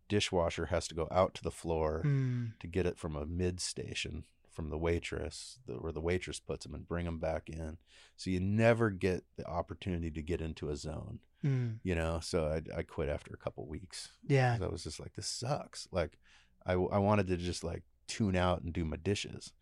[0.10, 2.58] dishwasher has to go out to the floor Mm.
[2.60, 6.64] to get it from a mid station from the waitress, the, where the waitress puts
[6.66, 7.78] them and bring them back in.
[8.16, 11.80] So you never get the opportunity to get into a zone, Mm.
[11.84, 12.20] you know.
[12.22, 14.10] So I, I quit after a couple weeks.
[14.28, 15.88] Yeah, I was just like, this sucks.
[15.92, 16.18] Like,
[16.66, 19.54] I I wanted to just like tune out and do my dishes,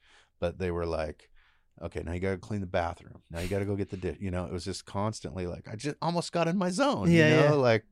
[0.42, 1.30] but they were like,
[1.82, 3.22] okay, now you got to clean the bathroom.
[3.32, 4.18] Now you got to go get the dish.
[4.20, 7.10] You know, it was just constantly like I just almost got in my zone.
[7.10, 7.52] Yeah, you know, yeah.
[7.54, 7.86] like,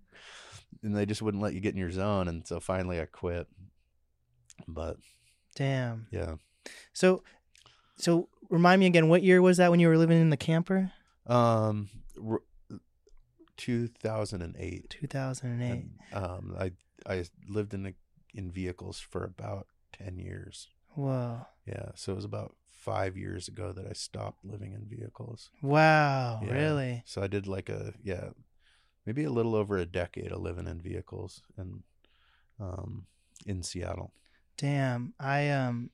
[0.83, 3.47] and they just wouldn't let you get in your zone, and so finally I quit.
[4.67, 4.97] But
[5.55, 6.07] Damn.
[6.11, 6.35] yeah,
[6.93, 7.23] So,
[7.97, 10.91] so remind me again, what year was that when you were living in the camper?
[11.27, 11.89] um,
[12.29, 12.41] r-
[13.57, 14.97] 2008.
[15.01, 15.71] 2008.
[15.71, 16.71] And, um, I
[17.05, 17.93] I lived in the,
[18.33, 20.67] in vehicles for about ten years.
[20.99, 21.45] Whoa.
[21.65, 25.49] Yeah, so it was about five years ago that I stopped living in vehicles.
[25.61, 26.41] Wow.
[26.43, 26.51] Yeah.
[26.53, 27.03] Really?
[27.05, 28.29] So I did like a yeah,
[29.05, 31.83] maybe a little over a decade of living in vehicles and
[32.59, 33.05] um
[33.45, 34.13] in Seattle.
[34.57, 35.13] Damn.
[35.19, 35.91] I um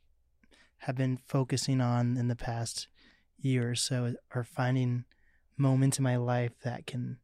[0.79, 2.87] have been focusing on in the past
[3.37, 5.05] year or so or finding
[5.57, 7.17] moments in my life that can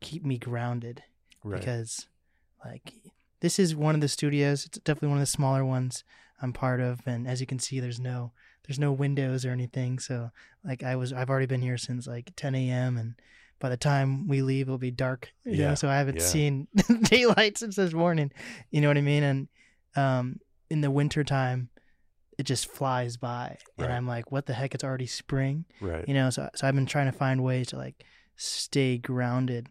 [0.00, 1.02] keep me grounded
[1.42, 1.60] Right.
[1.60, 2.06] because
[2.64, 2.94] like
[3.44, 6.02] this is one of the studios it's definitely one of the smaller ones
[6.40, 8.32] i'm part of and as you can see there's no
[8.66, 10.30] there's no windows or anything so
[10.64, 13.14] like i was i've already been here since like 10 a.m and
[13.60, 16.22] by the time we leave it'll be dark you know Yeah, so i haven't yeah.
[16.22, 16.68] seen
[17.02, 18.32] daylight since this morning
[18.70, 19.48] you know what i mean and
[19.94, 20.40] um
[20.70, 21.68] in the winter time
[22.38, 26.08] it just flies by and i'm like what the heck it's already spring right.
[26.08, 28.04] you know so, so i've been trying to find ways to like
[28.36, 29.68] stay grounded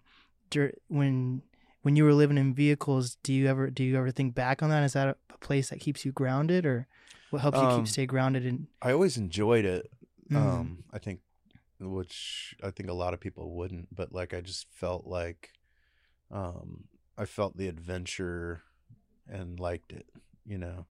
[0.52, 1.42] Dur- when
[1.84, 4.70] when you were living in vehicles do you ever do you ever think back on
[4.70, 6.88] that is that a, a place that keeps you grounded or
[7.30, 9.90] what helps you Um, keep stay grounded in I always enjoyed it.
[10.32, 10.38] Mm.
[10.38, 11.20] Um I think
[11.80, 15.52] which I think a lot of people wouldn't, but like I just felt like
[16.32, 16.86] um
[17.18, 18.64] I felt the adventure
[19.28, 20.08] and liked it,
[20.46, 20.86] you know.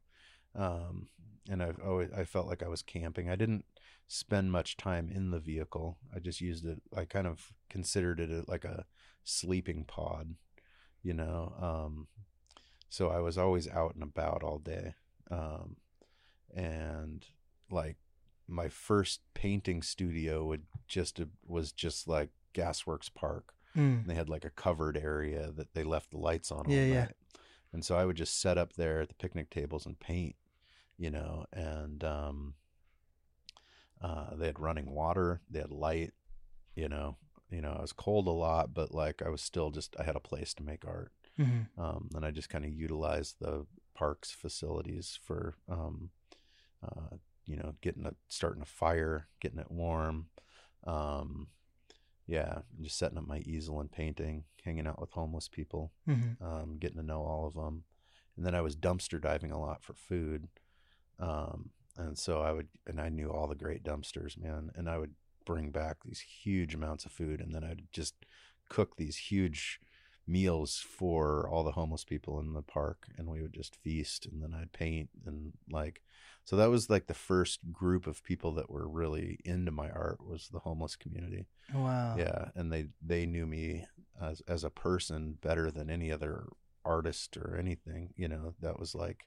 [0.56, 1.08] Um
[1.50, 3.30] and I've always I felt like I was camping.
[3.30, 3.66] I didn't
[4.08, 5.98] spend much time in the vehicle.
[6.16, 8.86] I just used it I kind of considered it like a
[9.24, 10.36] sleeping pod,
[11.04, 11.54] you know.
[11.62, 12.08] Um
[12.90, 14.96] so I was always out and about all day.
[15.30, 15.78] Um
[16.56, 17.26] and
[17.70, 17.98] like
[18.48, 23.54] my first painting studio would just was just like Gasworks Park.
[23.76, 24.02] Mm.
[24.02, 26.86] And they had like a covered area that they left the lights on all Yeah,
[26.86, 27.00] yeah.
[27.06, 27.16] night.
[27.72, 30.36] And so I would just set up there at the picnic tables and paint,
[30.98, 32.54] you know, and um
[34.02, 36.12] uh they had running water, they had light,
[36.76, 37.18] you know.
[37.54, 40.16] You know, I was cold a lot, but like I was still just I had
[40.16, 41.68] a place to make art Mhm.
[41.78, 46.10] um, and I just kind of utilized the park's facilities for, um,
[46.84, 50.30] uh, you know, getting a starting a fire, getting it warm,
[50.86, 51.48] um,
[52.26, 56.42] yeah, just setting up my easel and painting, hanging out with homeless people, Mhm.
[56.42, 57.84] um, getting to know all of them,
[58.36, 60.48] and then I was dumpster diving a lot for food,
[61.20, 64.98] um, and so I would, and I knew all the great dumpsters, man, and I
[64.98, 65.16] would
[65.46, 68.16] bring back these huge amounts of food, and then I'd just
[68.70, 69.80] cook these huge
[70.26, 74.42] meals for all the homeless people in the park and we would just feast and
[74.42, 76.02] then I'd paint and like
[76.46, 80.26] so that was like the first group of people that were really into my art
[80.26, 81.46] was the homeless community.
[81.74, 83.86] wow Yeah, and they they knew me
[84.22, 86.48] as as a person better than any other
[86.86, 88.54] artist or anything, you know.
[88.62, 89.26] That was like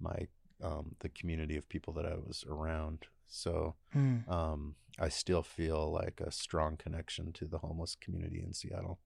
[0.00, 0.28] my
[0.62, 3.06] um the community of people that I was around.
[3.26, 4.28] So, Mm.
[4.28, 8.98] um, I still feel like a strong connection to the homeless community in Seattle.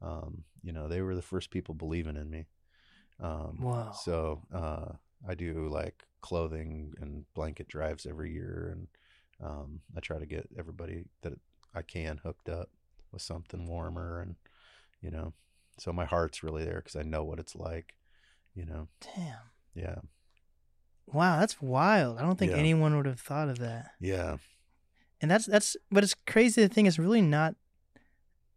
[0.00, 2.46] Um, you know, they were the first people believing in me.
[3.20, 3.92] Um, Wow.
[3.92, 4.92] So uh,
[5.26, 8.88] I do like clothing and blanket drives every year, and
[9.40, 11.34] um, I try to get everybody that
[11.74, 12.70] I can hooked up
[13.12, 14.36] with something warmer, and
[15.00, 15.32] you know,
[15.78, 17.94] so my heart's really there because I know what it's like.
[18.54, 19.38] You know, damn
[19.74, 20.00] yeah,
[21.06, 22.58] wow that's wild i don't think Yeah.
[22.58, 24.36] anyone would have thought of that yeah,
[25.20, 27.54] and that's that's but it's crazy the thing is really not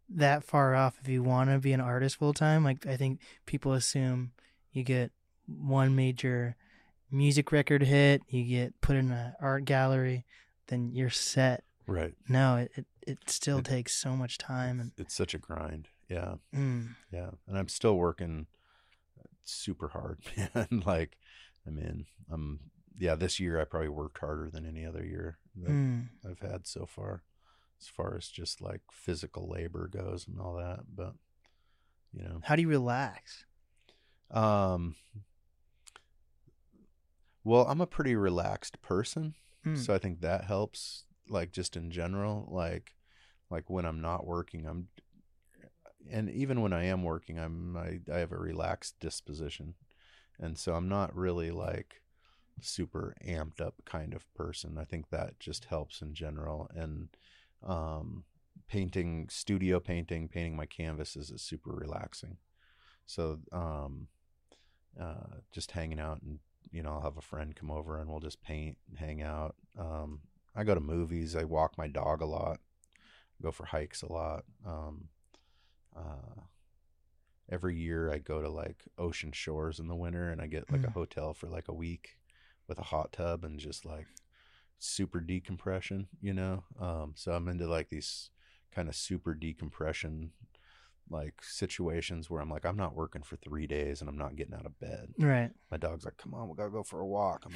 [0.08, 3.20] that far off if you want to be an artist full time like i think
[3.44, 4.30] people assume
[4.72, 5.10] you get
[5.46, 6.54] one major
[7.10, 10.24] music record hit you get put in an art gallery
[10.68, 12.14] then you're set right.
[12.28, 15.88] no it it, it still It- takes so much time and It's such a grind.
[16.08, 16.34] Yeah.
[16.54, 18.46] mm, Yeah, and I'm still working
[19.44, 20.20] super hard,
[20.54, 20.82] man.
[20.86, 21.16] like,
[21.66, 22.60] I mean, I'm
[22.98, 23.14] yeah.
[23.14, 26.08] This year I probably worked harder than any other year that mm.
[26.28, 27.22] I've had so far,
[27.80, 30.80] as far as just like physical labor goes and all that.
[30.94, 31.14] But
[32.12, 33.44] you know, how do you relax
[34.30, 34.96] um,
[37.44, 39.76] well, I'm a pretty relaxed person, Mm.
[39.78, 41.04] so I think that helps.
[41.28, 42.94] Like just in general, like
[43.50, 44.86] like when I'm not working, I'm
[46.08, 49.74] and even when I am working, I'm I, I have a relaxed disposition,
[50.40, 52.02] and so I'm not really like
[52.60, 54.78] super amped up kind of person.
[54.78, 56.70] I think that just helps in general.
[56.74, 57.08] And
[57.62, 58.24] um,
[58.68, 62.38] painting, studio painting, painting my canvases is super relaxing.
[63.06, 64.08] So um,
[65.00, 66.38] uh, just hanging out and
[66.72, 69.54] you know I'll have a friend come over and we'll just paint and hang out.
[69.78, 70.20] Um,
[70.54, 71.36] I go to movies.
[71.36, 72.58] I walk my dog a lot.
[73.42, 74.44] Go for hikes a lot.
[74.66, 75.08] Um,
[75.94, 76.40] uh,
[77.50, 80.84] every year I go to like ocean shores in the winter, and I get like
[80.84, 80.92] a Mm.
[80.94, 82.18] hotel for like a week
[82.68, 84.06] with a hot tub and just like
[84.78, 86.08] super decompression.
[86.20, 86.64] You know.
[86.80, 88.30] Um, so I'm into like these
[88.72, 90.32] kind of super decompression
[91.08, 94.54] like situations where I'm like I'm not working for three days and I'm not getting
[94.54, 95.14] out of bed.
[95.18, 95.50] Right.
[95.70, 97.54] My dog's like, "Come on, we gotta go for a walk." I'm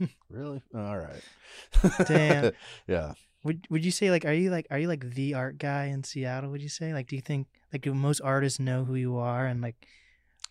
[0.00, 0.62] like, "Really?
[0.72, 1.22] All right."
[2.06, 2.52] Damn.
[2.86, 3.14] yeah.
[3.46, 6.02] Would Would you say like are you like are you like the art guy in
[6.04, 6.50] Seattle?
[6.50, 9.46] Would you say like do you think like do most artists know who you are
[9.46, 9.76] and like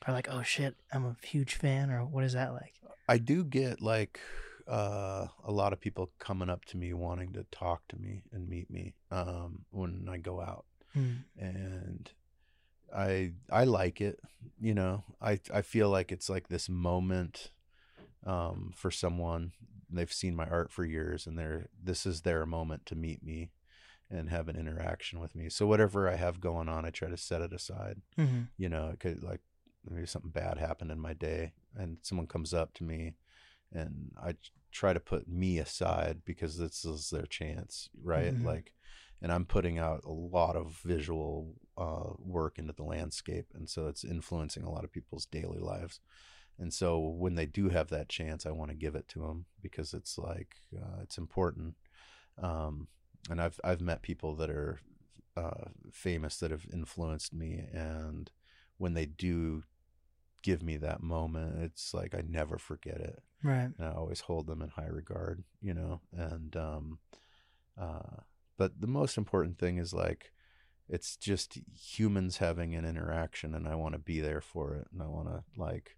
[0.08, 2.74] are like oh shit I'm a huge fan or what is that like?
[3.08, 4.20] I do get like
[4.68, 8.50] uh, a lot of people coming up to me wanting to talk to me and
[8.50, 11.18] meet me um, when I go out, Hmm.
[11.38, 12.10] and
[12.96, 14.20] I I like it.
[14.60, 17.52] You know, I I feel like it's like this moment
[18.26, 19.52] um, for someone.
[19.96, 23.52] They've seen my art for years, and they're this is their moment to meet me
[24.10, 25.50] and have an interaction with me.
[25.50, 28.88] So whatever I have going on, I try to set it aside hmm you know
[28.90, 29.42] it could like
[29.90, 33.14] maybe something bad happened in my day and someone comes up to me
[33.74, 34.34] and i
[34.72, 38.46] try to put me aside because this is their chance right Mhm.
[38.46, 38.74] like
[39.22, 43.88] and i'm putting out a lot of visual uh, work into the landscape and so
[43.88, 46.00] it's influencing a lot of people's daily lives
[46.60, 49.46] and so when they do have that chance i want to give it to them
[49.62, 51.76] because it's like uh, it's important.
[52.42, 52.88] Um,
[53.30, 54.80] and i've i've met people that are
[55.38, 58.32] uh, famous that have influenced me and
[58.78, 59.64] when they do
[60.44, 63.24] give me that moment it's like i never forget it.
[63.44, 63.70] Right.
[63.78, 66.02] and i always hold them in high regard you know?
[66.16, 67.00] And um
[67.80, 68.22] uh
[68.58, 70.32] but the most important thing is like
[70.88, 75.02] it's just humans having an interaction and i want to be there for it and
[75.02, 75.98] i want to like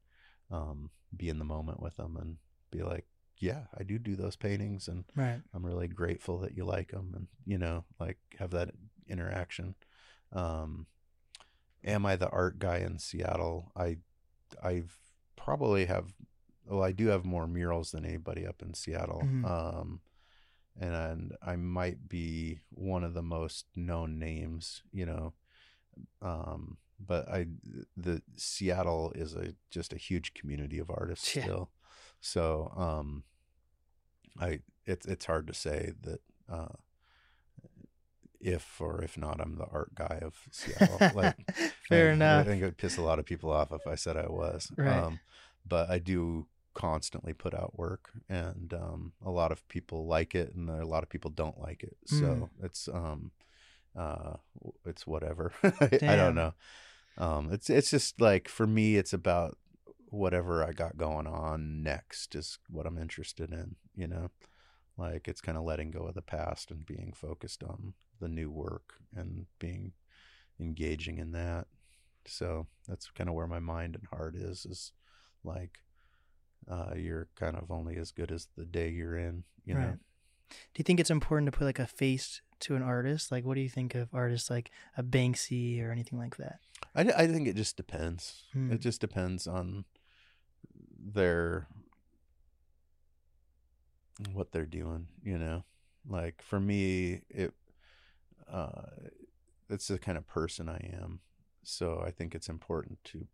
[0.51, 2.37] um be in the moment with them and
[2.71, 3.05] be like
[3.39, 5.41] yeah i do do those paintings and Right.
[5.53, 8.71] I'm really grateful that you like them and you know like have that
[9.07, 9.75] interaction.
[10.33, 10.87] Um,
[11.83, 13.71] am I the art guy in Seattle?
[13.75, 13.97] I
[14.61, 14.97] I've
[15.35, 16.13] probably have
[16.65, 19.21] well I do have more murals than anybody up in Seattle.
[19.23, 19.45] Mhm.
[19.45, 20.01] Um,
[20.79, 25.33] and I might be one of the most known names, you know.
[26.21, 27.47] Um, but I
[27.95, 31.43] the Seattle is a just a huge community of artists Yeah.
[31.43, 31.69] still.
[32.21, 33.23] So um
[34.39, 36.21] I it's it's hard to say that
[36.51, 36.75] uh
[38.39, 40.99] if or if not I'm the art guy of Seattle.
[41.15, 41.35] like
[41.89, 42.45] Fair I, enough.
[42.45, 44.71] I think it would piss a lot of people off if I said I was.
[44.77, 44.87] Right.
[45.03, 45.19] Um
[45.67, 50.53] but I do constantly put out work and um a lot of people like it
[50.53, 51.97] and a lot of people don't like it.
[52.11, 52.19] Mm.
[52.19, 53.31] So it's um
[53.97, 54.37] uh
[54.85, 55.51] it's whatever.
[55.63, 55.69] I,
[56.01, 56.53] I don't know.
[57.17, 59.57] Um it's it's just like for me it's about
[60.09, 64.29] whatever I got going on next is what I'm interested in, you know.
[64.97, 68.49] Like it's kind of letting go of the past and being focused on the new
[68.49, 69.93] work and being
[70.59, 71.67] engaging in that.
[72.25, 74.91] So that's kind of where my mind and heart is is
[75.43, 75.79] like
[76.69, 79.97] uh you're kind of only as good as the day you're in, you know.
[80.49, 83.31] Do you think it's important to put like a face to an artist?
[83.31, 86.59] Like, what do you think of artists like a Banksy or anything like that?
[86.95, 88.43] I, I think it just depends.
[88.53, 88.71] Hmm.
[88.71, 89.85] It just depends on
[90.99, 91.67] their
[94.33, 95.63] what they're doing, you know.
[96.07, 97.53] Like for me, it
[98.51, 98.81] uh
[99.69, 101.19] it's the kind of person I am.
[101.63, 103.27] So I think it's important to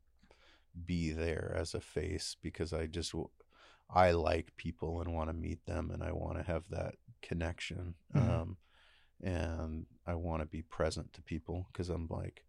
[0.86, 3.14] be there as a face because I just
[3.90, 7.96] I like people and want to meet them and I want to have that connection.
[8.16, 8.30] Mhm.
[8.30, 8.58] Um
[9.24, 12.44] and I want to be present to people because I'm like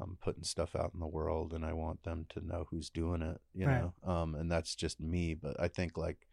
[0.00, 3.22] I'm putting stuff out in the world and I want them to know who's doing
[3.22, 3.68] it, you Right.
[3.68, 3.94] know.
[4.04, 6.28] Um and that's just me, but I think like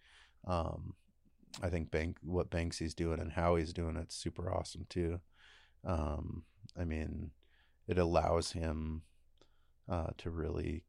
[0.48, 0.96] um
[1.64, 5.22] I think Bank what Banksy's doing and how he's doing it's super awesome too.
[5.86, 6.44] Um
[6.80, 7.32] I mean
[7.88, 9.04] it allows him
[9.90, 10.86] uh to really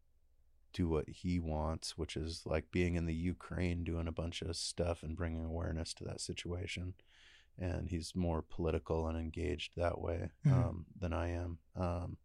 [0.73, 4.57] do what he wants, which is like being in the Ukraine doing a bunch of
[4.57, 6.95] stuff and bringing awareness to that situation.
[7.59, 10.53] And he's more political and engaged that way Mhm.
[10.53, 11.59] um, than I am.
[11.77, 12.17] Um,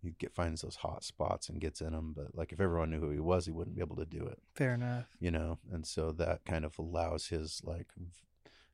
[0.00, 2.98] he get finds those hot spots and gets in them, but like if everyone knew
[3.00, 5.06] who he was, he wouldn't be able to do it, Fair enough.
[5.20, 5.58] you know.
[5.70, 8.10] And so that kind of allows his like v-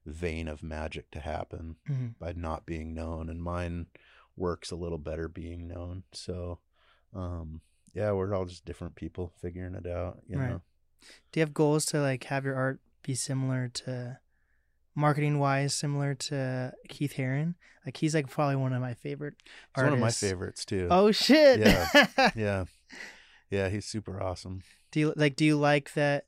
[0.07, 3.87] vein of magic to happen hmm by not being known and mine
[4.37, 6.59] works a little better being known so
[7.13, 7.61] um
[7.93, 10.49] yeah we're all just different people figuring it out you Right.
[10.49, 10.63] know
[11.33, 14.19] Do you have goals to like have your art be similar to
[14.99, 17.55] marketing wise, similar to Keith Haring?
[17.87, 19.91] Like he's like probably one of my favorite it's artists.
[19.91, 21.61] one of my favorites too Oh shit!
[21.61, 22.31] Yeah.
[22.37, 22.65] yeah
[23.51, 25.37] yeah he's super awesome do you like?
[25.37, 26.27] Do you like that?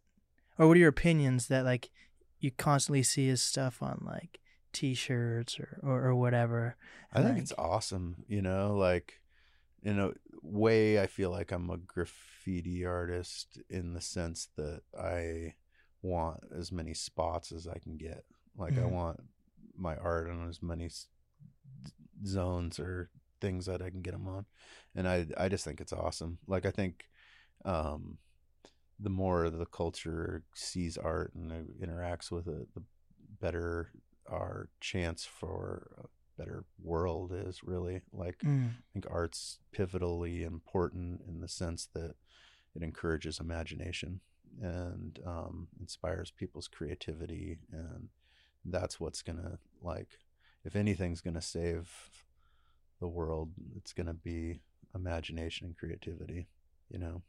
[0.59, 1.91] Or what are your opinions that like
[2.39, 4.39] you constantly see his stuff on like
[4.73, 6.77] t-shirts or or, or whatever.
[7.13, 9.21] I think like, it's awesome, you know, like
[9.83, 10.13] in a
[10.43, 15.55] way I feel like I'm a graffiti artist in the sense that I
[16.03, 18.25] want as many spots as I can get.
[18.61, 18.93] Like I Mhm.
[18.93, 19.21] want
[19.77, 21.09] my art on as many s-
[22.25, 24.47] zones or things that I can get them on.
[24.95, 26.39] And I I just think it's awesome.
[26.47, 27.05] Like I think
[27.65, 28.19] um
[28.99, 31.51] the more the culture sees art and
[31.81, 32.83] interacts with it, the
[33.41, 33.93] better
[34.29, 36.07] our chance for a
[36.39, 42.15] better world is really like mm, I think art's pivotally important in the sense that
[42.77, 44.21] it encourages imagination
[44.61, 48.09] and um, inspires people's creativity, and
[48.65, 50.19] that's what's gonna like.
[50.65, 51.91] If anything's gonna save
[53.01, 54.61] the world, it's gonna be
[54.95, 56.49] imagination and creativity.
[56.91, 57.23] You know,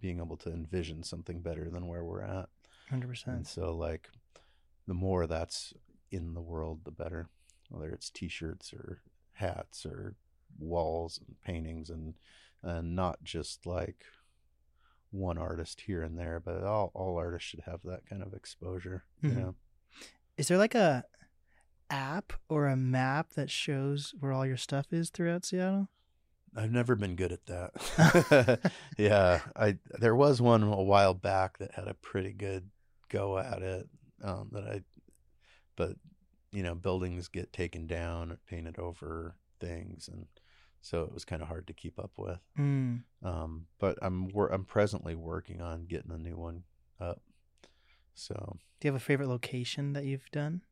[0.00, 2.48] being able to envision something better than where we're at,
[2.90, 3.26] 100%.
[3.26, 4.10] and so like,
[4.86, 5.72] the more that's
[6.10, 7.28] in the world, the better.
[7.70, 9.00] Whether it's T-shirts or
[9.32, 10.14] hats or
[10.58, 12.14] walls and paintings and
[12.62, 14.04] and not just like
[15.10, 19.04] one artist here and there, but all all artists should have that kind of exposure.
[19.22, 19.34] You Mhm.
[19.36, 19.54] know,
[20.36, 21.04] Is there like a
[21.88, 25.88] app or a map that shows where all your stuff is throughout Seattle?
[26.54, 28.72] I've never been good at that.
[28.98, 32.70] yeah, I there was one a while back that had a pretty good
[33.08, 33.88] go at it.
[34.22, 34.82] Um, that I,
[35.76, 35.96] but
[36.52, 40.26] you know, buildings get taken down or painted over things, and
[40.80, 42.40] so it was kind of hard to keep up with.
[42.58, 43.02] Mm.
[43.22, 46.62] Um, but I'm I'm presently working on getting a new one
[47.00, 47.20] up.
[48.16, 50.62] So Do you have a favorite location that you've done?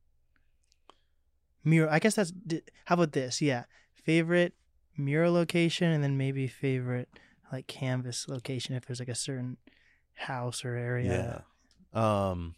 [1.63, 1.93] Mural.
[1.93, 2.33] I guess that's.
[2.87, 3.41] How about this?
[3.41, 3.65] Yeah,
[3.95, 4.55] favorite
[4.97, 7.09] mural location, and then maybe favorite
[7.53, 9.57] like canvas location if there's like a certain
[10.15, 11.45] house or area.
[11.95, 12.29] Yeah.
[12.29, 12.55] Um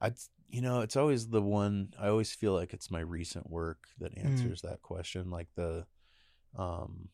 [0.00, 0.12] I
[0.48, 4.14] you know, it's always the one I always feel like it's my recent work that
[4.14, 4.24] Mm.
[4.24, 5.30] answers that question.
[5.30, 5.86] Like the
[6.56, 7.08] um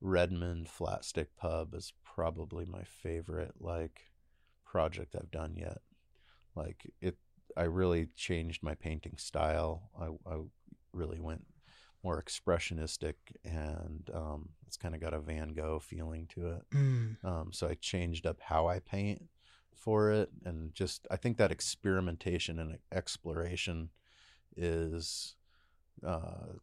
[0.00, 4.09] Redmond Flatstick Pub is probably my favorite like
[4.70, 5.78] project I've done yet.
[6.54, 7.16] Like it
[7.56, 9.90] I really changed my painting style.
[9.98, 10.36] I I
[10.92, 11.44] really went
[12.02, 13.14] more expressionistic
[13.44, 16.62] and um it's kind of got a Van Gogh feeling to it.
[16.72, 17.24] Mm.
[17.24, 19.22] Um, so I changed up how I paint
[19.74, 23.90] for it, and just I think that experimentation and exploration
[24.56, 25.34] is
[26.06, 26.54] uh,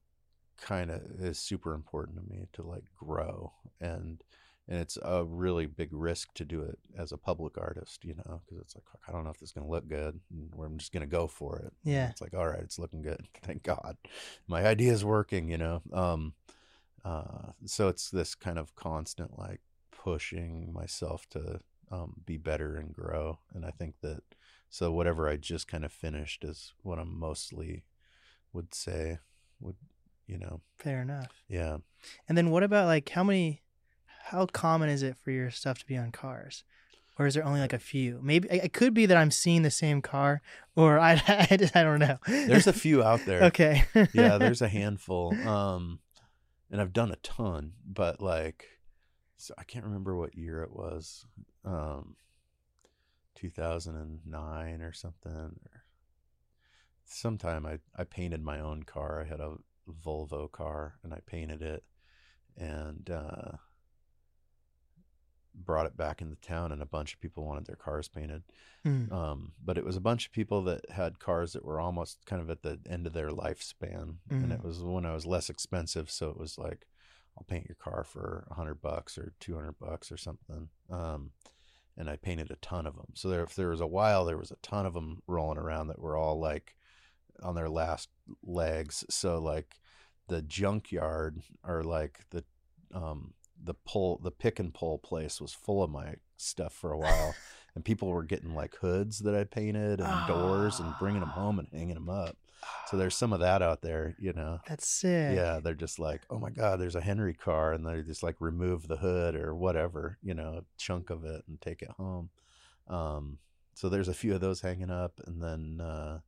[0.58, 3.51] kind of is super important to me to like grow
[3.82, 4.24] and
[4.68, 8.41] and it's a really big risk to do it as a public artist, you know,
[8.45, 10.78] because it's like I don't know if this is gonna look good, and where I'm
[10.78, 11.74] just gonna go for it.
[11.86, 12.09] And Yeah.
[12.09, 13.97] it's like all right, it's looking good, thank God,
[14.47, 15.82] my idea is working, you know.
[15.93, 16.34] Um,
[17.05, 19.61] uh, so it's this kind of constant like
[19.91, 21.59] pushing myself to
[21.91, 24.22] um, be better and grow, and I think that
[24.70, 27.86] so whatever I just kind of finished is what I'm mostly
[28.51, 29.20] would say
[29.61, 29.78] would
[30.28, 31.43] you know Fair enough.
[31.47, 31.78] yeah
[32.28, 33.61] And then what about like how many?
[34.32, 36.63] How common is it for your stuff to be on cars?
[37.17, 38.19] Or is there only like a few?
[38.21, 40.41] Maybe it could be that I'm seeing the same car,
[40.75, 42.19] or I, I, I don't know.
[42.28, 43.84] there's a few out there okay.
[44.13, 45.99] yeah there's a handful um
[46.71, 48.65] and i've done a ton but like
[49.36, 51.25] so i can't remember what year it was
[51.65, 52.15] um
[53.36, 55.84] 2009 or something or
[57.05, 59.55] sometime i i painted my own car i had a
[60.05, 61.84] volvo car and i painted it
[62.57, 63.51] and uh
[65.66, 68.43] brought it back into town and a bunch of people wanted their cars painted
[68.86, 69.12] Mm.
[69.12, 72.41] um, but it was a bunch of people that had cars that were almost kind
[72.41, 74.53] of at the end of their lifespan, and Mhm.
[74.53, 76.88] it was when I was less expensive, so it was like,
[77.38, 80.70] I'll paint your car for a hundred bucks or two hundred bucks or something.
[80.89, 81.32] Um,
[81.97, 83.12] and I painted a ton of them.
[83.16, 85.88] So there, if there was a while, there was a ton of them rolling around
[85.88, 86.78] that were all like
[87.41, 88.10] on their last
[88.43, 89.03] legs.
[89.10, 89.80] So like
[90.28, 92.45] the junkyard or like the
[92.93, 93.34] um
[93.64, 97.36] the pull the pick and pull place was full of my stuff for a while
[97.78, 101.60] and people were getting like hoods that I painted and doors and bringing them home
[101.60, 102.36] and hanging them up.
[102.88, 104.60] So there's some of that out there, you know.
[104.68, 105.36] That's sick.
[105.36, 108.36] Yeah, they're just like, oh my god, there's a Henry car, and they just like
[108.39, 112.32] remove the hood or whatever, you know, a chunk of it and take it home.
[112.88, 113.38] Um,
[113.76, 116.20] so there's a few of those hanging up, and then uh,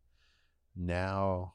[0.76, 1.54] now,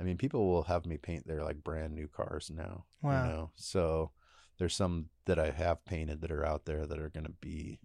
[0.00, 2.84] I mean, people will have me paint their like brand new cars now.
[3.02, 3.24] Wow.
[3.24, 4.12] You know, so
[4.58, 7.78] there's some that I have painted that are out there that are going to be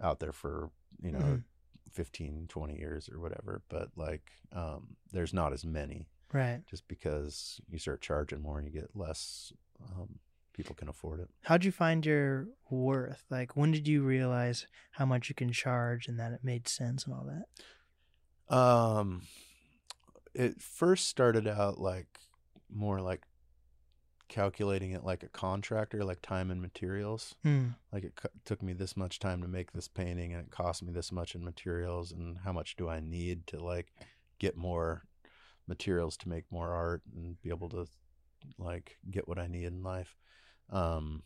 [0.00, 0.70] out there for
[1.02, 1.42] you know Mhm.
[1.92, 6.60] 15 20 years or whatever but like um there's not as many Right.
[6.68, 10.18] just because you start charging more and you get less um
[10.52, 13.24] people can afford it How'd you find your worth?
[13.30, 17.04] Like, when did you realize how much you can charge and that it made sense
[17.04, 17.24] and all
[18.48, 18.54] that?
[18.54, 19.22] um
[20.34, 22.18] it first started out like
[22.70, 23.22] more like
[24.28, 27.34] calculating it like a contractor, like time and materials.
[27.42, 27.68] Hmm.
[27.92, 30.82] Like it c- took me this much time to make this painting, and it cost
[30.82, 33.92] me this much in materials, and how much do I need to like
[34.38, 35.06] get more
[35.66, 37.86] materials to make more art and be able to
[38.58, 40.16] like get what I need in life.
[40.70, 41.22] Um,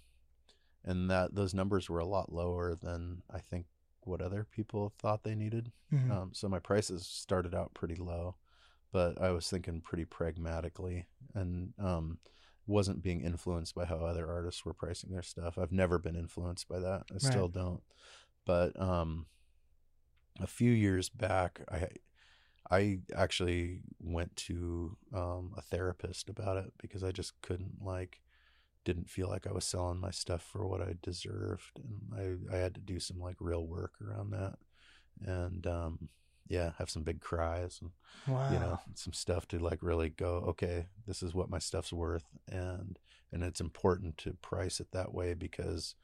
[0.85, 3.67] and that those numbers were a lot lower than I think
[4.05, 5.73] what other people thought they needed.
[5.93, 6.11] Mhm.
[6.11, 8.37] Um, so my prices started out pretty low,
[8.93, 12.19] but I was thinking pretty pragmatically and um,
[12.71, 15.59] wasn't being influenced by how other artists were pricing their stuff.
[15.59, 17.03] I've never been influenced by that.
[17.13, 17.83] I still don't.
[18.47, 19.27] But um,
[20.41, 21.89] a few years back, I
[22.71, 28.21] I actually went to um, a therapist about it because I just couldn't like
[28.85, 32.59] didn't feel like I was selling my stuff for what I deserved, and I I
[32.59, 34.55] had to do some like real work around that,
[35.27, 36.09] and um,
[36.51, 37.91] yeah, have some big cries and
[38.27, 38.53] wow.
[38.53, 42.27] you know some stuff to like really go okay this is what my stuff's worth
[42.49, 42.99] and
[43.33, 45.95] and it's important to price it that way because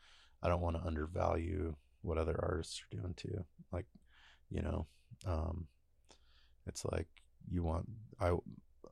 [0.42, 3.86] i don't want to undervalue what other artists are doing too like
[4.48, 4.86] you know
[5.26, 5.66] um
[6.66, 7.08] it's like
[7.50, 7.86] you want
[8.20, 8.30] i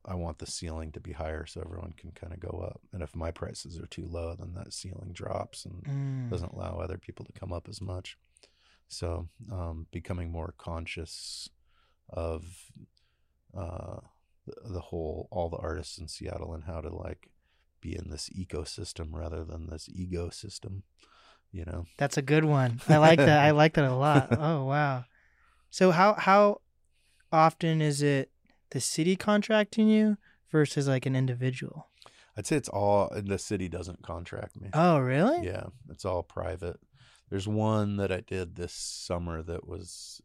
[0.04, 3.02] i want the ceiling to be higher so everyone can kind of go up and
[3.02, 6.30] if my prices are too low then that ceiling drops and Mm.
[6.30, 8.16] doesn't allow other people to come up as much.
[8.88, 11.48] So, um, becoming more conscious
[12.08, 12.44] of
[13.56, 13.96] uh,
[14.46, 17.30] the, the whole, all the artists in Seattle and how to like
[17.80, 20.84] be in this ecosystem rather than this ego system,
[21.52, 21.86] you know?
[21.98, 22.80] That's a good one.
[22.88, 23.40] I like that.
[23.40, 24.28] I like that a lot.
[24.38, 25.04] Oh wow.
[25.70, 26.60] So how how
[27.32, 28.30] often is it
[28.70, 30.18] the city contracting you
[30.50, 31.88] versus like an individual?
[32.36, 34.70] I'd say it's all, the city doesn't contract me.
[34.72, 35.46] Oh really?
[35.46, 36.80] Yeah, it's all private.
[37.30, 40.20] There's one that I did this summer that was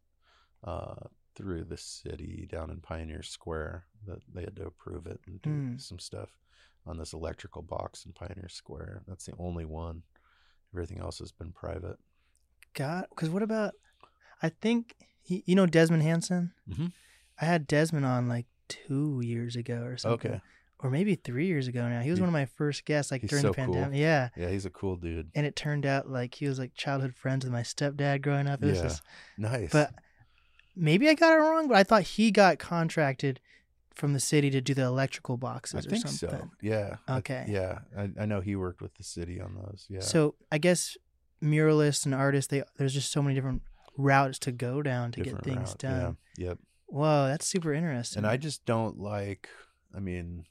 [0.62, 0.94] uh,
[1.34, 5.50] through the city down in Pioneer Square that they had to approve it and do
[5.50, 5.76] Hmm.
[5.78, 6.30] some stuff
[6.86, 9.02] on this electrical box in Pioneer Square.
[9.06, 10.02] That's the only one.
[10.74, 11.98] Everything else has been private.
[12.74, 13.74] God, because what about?
[14.42, 16.52] I think he, you know Desmond Hansen.
[16.68, 16.92] Mhm.
[17.40, 20.40] I had Desmond on like two years ago or something, Okay.
[20.82, 22.00] Or maybe three years ago now.
[22.00, 23.64] He was He- one of my first guests, like during so the cool.
[23.74, 23.98] pandemic.
[23.98, 25.30] Yeah, Yeah, he's a cool dude.
[25.34, 28.62] and it turned out like he was like childhood friends with my stepdad growing up.
[28.62, 28.82] It Yeah.
[28.82, 29.02] just,
[29.36, 29.70] Nice.
[29.70, 29.92] but
[30.74, 31.68] maybe I got it wrong.
[31.68, 33.40] But I thought he got contracted
[33.94, 36.40] from the city to do the electrical I boxes or think something.
[36.40, 36.50] so.
[36.62, 36.96] Yeah.
[37.06, 37.44] I- Okay.
[37.48, 37.80] yeah.
[37.96, 39.86] I, I know he worked with the city on those.
[39.90, 40.00] Yeah.
[40.00, 40.96] So I guess
[41.42, 43.62] muralists and artists, they there's just so many different
[43.98, 45.78] routes to go down to Different get things route.
[45.78, 46.16] done.
[46.38, 46.46] Yeah.
[46.48, 46.58] Yep.
[46.86, 48.18] Whoa, that's super interesting.
[48.20, 49.48] And I just don't like,
[49.94, 50.44] I mean,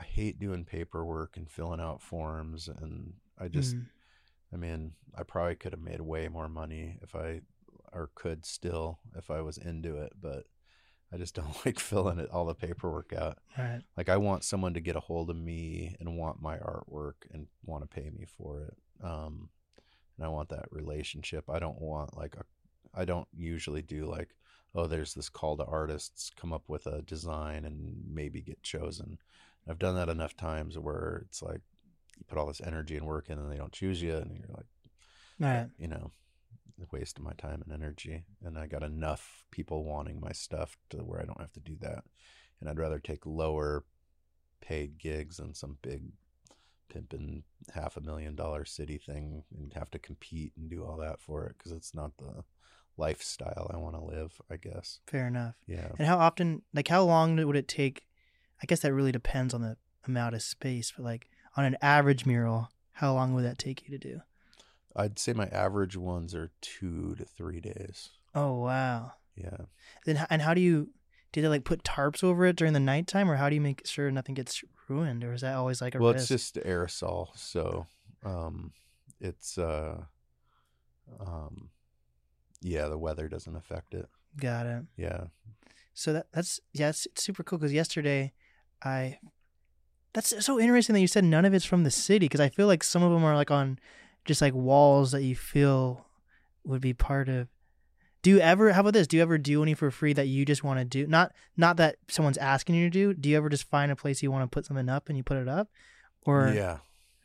[0.00, 2.68] I hate doing paperwork and filling out forms.
[2.68, 3.86] And I just, Mm.
[4.52, 7.42] I mean, I probably could have made way more money if I,
[7.92, 10.14] or could still if I was into it.
[10.20, 10.46] But
[11.12, 13.38] I just don't like filling it, all the paperwork out.
[13.58, 13.82] right.
[13.96, 17.46] Like, I want someone to get a hold of me and want my artwork and
[17.64, 18.76] want to pay me for it.
[19.04, 19.50] Um,
[20.16, 21.44] and I want that relationship.
[21.48, 22.44] I don't want like a,
[22.94, 24.30] I don't usually do like,
[24.74, 29.18] oh, there's this call to artists, come up with a design and maybe get chosen.
[29.70, 31.60] I've done that enough times where it's like
[32.18, 34.54] you put all this energy and work in and they don't choose you and you're
[34.56, 34.66] like,
[35.38, 35.68] Right.
[35.78, 36.10] you know,
[36.82, 38.24] a waste of my time and energy.
[38.44, 41.76] And I got enough people wanting my stuff to where I don't have to do
[41.80, 42.04] that.
[42.60, 43.84] And I'd rather take lower
[44.60, 46.02] paid gigs than some big
[46.92, 51.20] pimping half a million dollar city thing and have to compete and do all that
[51.20, 52.44] for it because it's not the
[52.96, 55.00] lifestyle I want to live, I guess.
[55.06, 55.54] Fair enough.
[55.66, 55.88] Yeah.
[55.98, 58.04] And how often, like, how long would it take?
[58.62, 62.26] I guess that really depends on the amount of space, but like on an average
[62.26, 64.20] mural, how long would that take you to do?
[64.94, 68.10] I'd say my average ones are two to three days.
[68.34, 69.12] Oh wow.
[69.36, 69.56] Yeah.
[70.04, 70.90] Then and how do you
[71.32, 73.86] do they like put tarps over it during the nighttime, or how do you make
[73.86, 76.30] sure nothing gets ruined, or is that always like a well, risk?
[76.30, 77.86] it's just aerosol, so
[78.24, 78.72] um,
[79.20, 80.02] it's uh,
[81.20, 81.70] um,
[82.60, 84.08] yeah, the weather doesn't affect it.
[84.36, 84.82] Got it.
[84.96, 85.24] Yeah,
[85.94, 88.32] So that that's yeah, it's, it's super cool because yesterday,
[88.82, 89.18] I
[90.12, 92.66] that's so interesting that you said none of it's from the city because I feel
[92.66, 93.78] like some of them are like on
[94.24, 96.06] just like walls that you feel
[96.64, 97.48] would be part of.
[98.22, 98.72] Do you ever?
[98.72, 99.06] How about this?
[99.06, 101.06] Do you ever do any for free that you just want to do?
[101.06, 103.14] Not not that someone's asking you to do.
[103.14, 105.24] Do you ever just find a place you want to put something up and you
[105.24, 105.68] put it up?
[106.26, 106.78] Or yeah,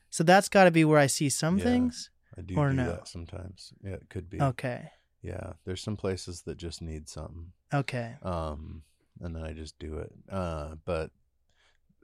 [0.09, 1.63] so that's got to be where I see some Yeah.
[1.65, 2.09] things.
[2.37, 2.85] I do Or do no?
[2.85, 3.73] that sometimes.
[3.83, 4.41] Yeah, it could be.
[4.41, 4.89] Okay.
[5.21, 8.15] Yeah, there's some places that just need something, Okay.
[8.21, 8.83] um,
[9.19, 10.11] and then I just do it.
[10.29, 11.11] Uh, but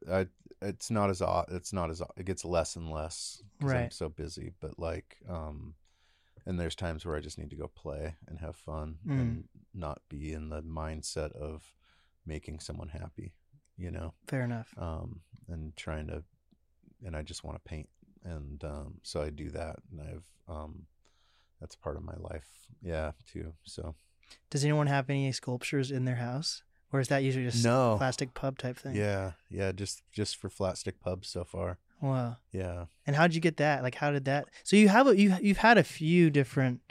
[0.10, 0.28] I,
[0.62, 4.10] it's not as au- it's not as it gets less and less 'cause I'm so
[4.10, 4.52] busy.
[4.60, 5.76] But like, um,
[6.46, 9.20] and there's times where I just need to go play and have fun Mm.
[9.20, 11.74] and not be in the mindset of
[12.26, 13.34] making someone happy,
[13.78, 14.74] you know, Fair enough.
[14.78, 16.24] um, and trying to,
[17.04, 17.90] and I just want to paint,
[18.24, 20.88] and um, so I do that, and I've um,
[21.60, 23.54] that's part of my life, yeah, too.
[23.64, 23.96] So
[24.50, 26.64] Does anyone have any sculptures in their house,
[26.94, 28.96] or is that usually just no, Flatstick Pub type thing?
[28.96, 32.38] yeah, yeah, just just for flat stick pubs so far, Wow.
[32.52, 32.86] yeah.
[33.08, 33.84] And how'd you get that?
[33.84, 34.46] Like, how did that?
[34.64, 36.82] So you have a, you you've had a few different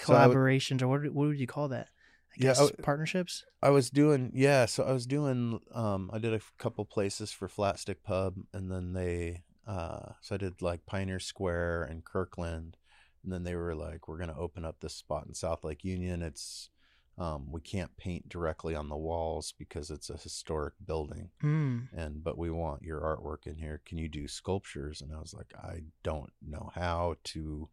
[0.00, 1.88] So would- collaborations, or what what would you call that?
[2.32, 3.44] I Yeah, guess I w- partnerships.
[3.62, 7.48] I was doing yeah, so I was doing um I did a couple places for
[7.48, 12.76] Flatstick Pub and then they uh so I did like Pioneer Square and Kirkland
[13.24, 15.84] and then they were like we're going to open up this spot in South Lake
[15.84, 16.22] Union.
[16.22, 16.70] It's
[17.18, 21.88] um we can't paint directly on the walls because it's a historic building Mm.
[21.92, 23.80] and but we want your artwork in here.
[23.84, 25.00] Can you do sculptures?
[25.00, 27.68] And I was like I don't know how to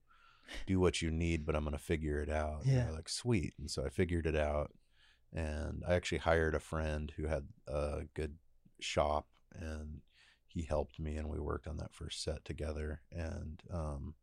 [0.65, 2.61] do what you need, but I'm going to figure it out.
[2.65, 2.89] Yeah.
[2.91, 3.53] like, sweet.
[3.59, 4.72] And so I figured it out.
[5.34, 8.35] And I actually hired a friend who had a good
[8.80, 9.99] shop and
[10.45, 14.15] he helped me and we worked on that first set together and um,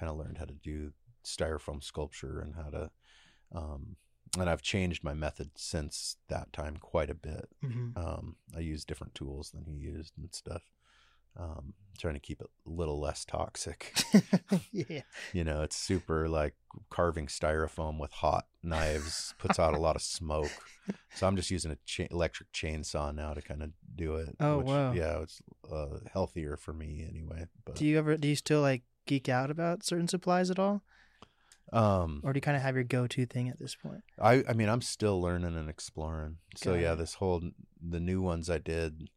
[0.00, 2.90] kind of learned how to do styrofoam sculpture and how to
[3.54, 3.96] um,
[4.38, 7.48] and I've changed my method since that time quite a bit.
[7.62, 10.62] hmm Um, I use different tools than he used and stuff.
[11.36, 13.94] Um, trying to keep it a little less toxic.
[14.72, 15.02] yeah.
[15.32, 16.54] You know, it's super like
[16.90, 20.50] carving styrofoam with hot knives puts out a lot of smoke.
[21.14, 24.34] So I'm just using a cha- electric chainsaw now to kind of do it.
[24.40, 24.92] Oh, wow.
[24.92, 25.40] Yeah, it's
[25.70, 27.46] uh, healthier for me anyway.
[27.64, 30.82] But Do you ever do you still like geek out about certain supplies at all,
[31.72, 34.02] um, or do you kind of have your go to thing at this point?
[34.20, 36.36] I I mean I'm still learning and exploring.
[36.56, 36.96] So Got yeah, it.
[36.96, 37.42] this whole
[37.80, 39.10] the new ones I did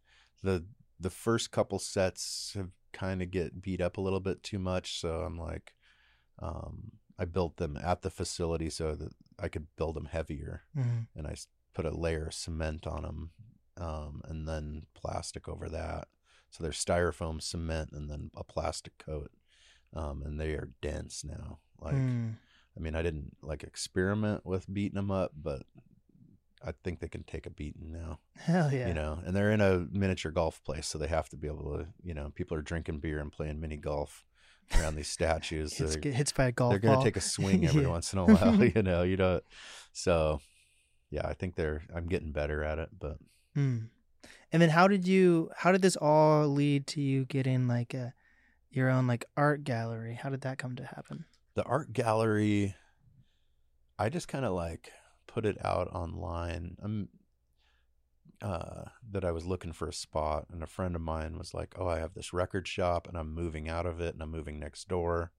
[0.43, 0.65] the
[0.99, 4.99] the first couple sets have kind of get beat up a little bit too much,
[4.99, 5.73] so I'm like
[6.39, 11.01] um I built them at the facility so that I could build them heavier hmm
[11.15, 11.35] and I
[11.73, 13.31] put a layer of cement on them
[13.77, 16.07] um and then plastic over that.
[16.49, 19.31] So they're styrofoam cement and then a plastic coat.
[19.93, 21.59] Um and they are dense now.
[21.81, 22.35] Like Mm.
[22.77, 25.63] I mean, I didn't like experiment with beating them up, but
[26.63, 28.87] I think they can take a beating now, Hell yeah.
[28.87, 29.19] you know.
[29.25, 32.13] And they're in a miniature golf place, so they have to be able to, you
[32.13, 34.23] know, people are drinking beer and playing mini golf
[34.79, 35.73] around these statues.
[35.77, 37.89] Hits, they're get hits by a golf they're going to take a swing every Yeah.
[37.89, 39.01] once in a while, you know.
[39.03, 39.41] You know,
[39.91, 40.39] so
[41.09, 41.83] yeah, I think they're.
[41.93, 43.17] I'm getting better at it, but
[43.57, 43.89] Mm.
[44.53, 48.13] And then how did you how did this all lead to you getting like a
[48.69, 50.13] your own like art gallery?
[50.13, 51.25] How did that come to happen?
[51.55, 52.75] The art gallery
[53.99, 54.91] i just kind of like
[55.27, 56.75] put it out online.
[56.81, 57.09] I'm
[58.41, 61.75] uh that i was looking for a spot and a friend of mine was like
[61.77, 64.59] oh i have this record shop and i'm moving out of it and i'm moving
[64.59, 65.31] next door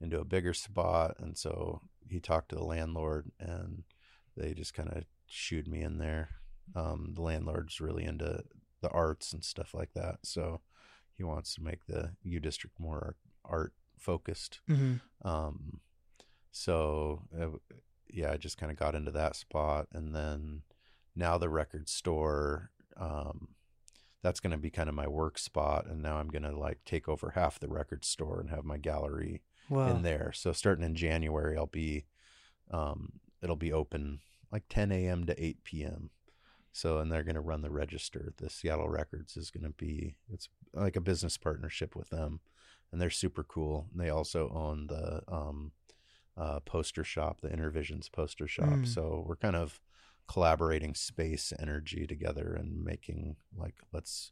[0.00, 1.16] into a bigger spot.
[1.18, 3.82] And so he talked to the landlord and
[4.36, 6.28] they just kind of shooed me in there.
[6.76, 8.44] Um the landlord's really into
[8.80, 10.60] the arts and stuff like that so
[11.16, 14.94] he wants to make the u district more art focused hmm
[15.24, 15.80] um,
[16.50, 17.48] so uh,
[18.10, 20.62] yeah, I just kind of got into that spot, and then
[21.14, 22.70] now the record store.
[22.96, 23.48] Um,
[24.22, 26.78] that's going to be kind of my work spot, and now I'm going to like
[26.84, 29.86] take over half the record store and have my gallery Wow.
[29.90, 30.32] in there.
[30.34, 32.04] So starting in January, I'll be,
[32.72, 34.18] um, it'll be open
[34.50, 35.24] like 10 a.m.
[35.26, 36.10] to 8 p.m.
[36.72, 38.32] So and they're going to run the register.
[38.38, 42.40] The Seattle Records is going to be it's like a business partnership with them,
[42.92, 43.86] and they're super cool.
[43.92, 45.72] And they also own the um,
[46.36, 48.68] uh, poster shop, the Intervisions poster shop.
[48.68, 48.88] Mm.
[48.88, 49.80] So we're kind of
[50.28, 54.30] collaborating space energy together and making like let's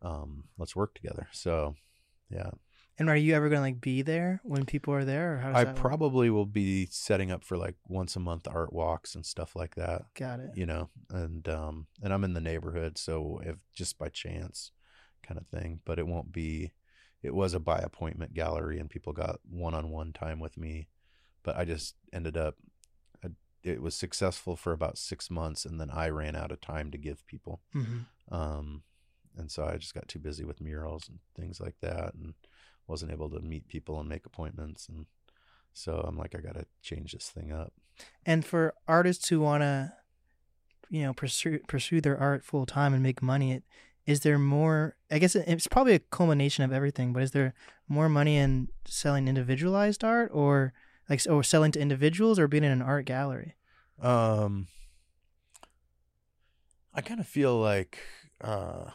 [0.00, 1.28] um let's work together.
[1.32, 1.74] So
[2.30, 2.50] yeah.
[2.98, 5.56] And are you ever gonna like be there when people are there, or how does
[5.56, 5.76] I that work?
[5.76, 9.74] probably will be setting up for like once a month art walks and stuff like
[9.74, 10.50] that, got it?
[10.54, 10.88] you know.
[11.10, 14.70] And um and I'm in the neighborhood, so if just by chance
[15.22, 16.72] kind of thing, but it won't be
[17.26, 20.86] it was a by appointment gallery and people got one-on-one time with me,
[21.42, 22.54] but I just ended up
[23.24, 23.30] I,
[23.64, 26.98] it was successful for about 6 months and then I ran out of time to
[26.98, 27.60] give people.
[27.72, 28.00] hmm
[28.30, 28.82] Um
[29.38, 32.34] and so I just got too busy with murals and things like that and
[32.86, 35.06] wasn't able to meet people and make appointments and
[35.72, 37.72] so I'm like I got to change this thing up.
[38.24, 39.94] And for artists who wanna,
[40.88, 43.64] you know, pursue pursue their art full time and make money, it
[44.06, 44.96] is there more?
[45.10, 47.12] I guess it's probably a culmination of everything.
[47.12, 47.54] But is there
[47.88, 50.72] more money in selling individualized art, or
[51.08, 53.56] like, or selling to individuals, or being in an art gallery?
[54.00, 54.68] Um
[56.94, 57.98] I kind of feel like
[58.40, 58.90] uh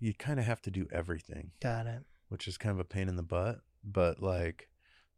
[0.00, 2.02] you kind of have to do everything, Got it.
[2.28, 4.68] which is kind of a pain in the butt, but like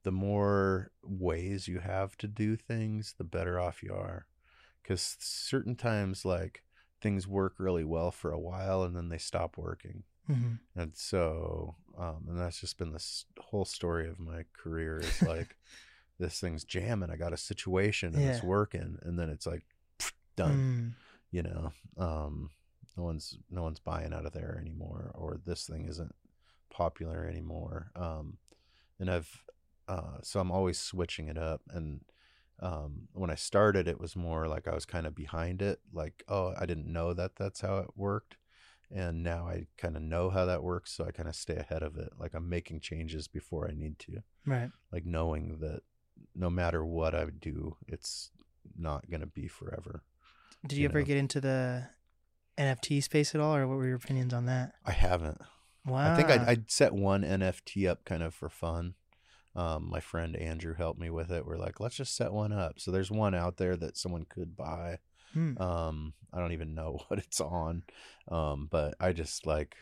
[0.04, 4.26] the more ways you have to do things, the better off you are.
[4.84, 6.62] Cuz certain times like
[7.06, 10.02] things work really well for a while and then they stop working.
[10.26, 15.22] hmm And so, um, and that's just been this whole story of my career is
[15.22, 15.56] like,
[16.18, 17.10] this thing's jamming.
[17.10, 18.98] I got a situation and it's working.
[19.02, 19.62] And then it's like,
[20.36, 20.92] done, Mm.
[21.30, 22.50] you know, um,
[22.96, 26.14] no one's, no one's buying out of there anymore, or this thing isn't
[26.70, 27.90] popular anymore.
[27.94, 28.38] Um,
[28.98, 29.44] and I've,
[29.88, 31.60] uh, so I'm always switching it up.
[31.70, 32.00] And,
[32.60, 35.80] um, when I started, it was more like I was kind of behind it.
[35.92, 38.36] Like, oh, I didn't know that that's how it worked
[38.88, 41.82] and now I kind of know how that works, so I kind of stay ahead
[41.82, 42.10] of it.
[42.20, 44.70] Like I'm making changes before I need to, Right.
[44.92, 45.80] like knowing that
[46.36, 48.30] no matter what I do, it's
[48.78, 50.04] not going to be forever.
[50.64, 51.04] Did you, You ever know.
[51.04, 51.88] get into the
[52.56, 54.74] NFT space at all, or what were your opinions on that?
[54.84, 55.40] I haven't.
[55.84, 56.12] Wow.
[56.12, 58.94] I think I'd, I'd set one NFT up kind of for fun.
[59.56, 61.46] Um, my friend Andrew helped me with it.
[61.46, 62.78] We're like, let's just set one up.
[62.78, 64.98] So there's one out there that someone could buy.
[65.32, 65.60] Hmm.
[65.60, 67.82] Um, I don't even know what it's on.
[68.28, 69.76] Um, but I just like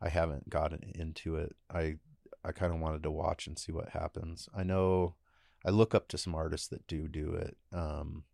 [0.00, 1.54] I haven't gotten into it.
[1.72, 1.96] I
[2.44, 4.48] I kind of wanted to watch and see what happens.
[4.56, 5.14] I know
[5.64, 8.24] I look up to some artists that do do it um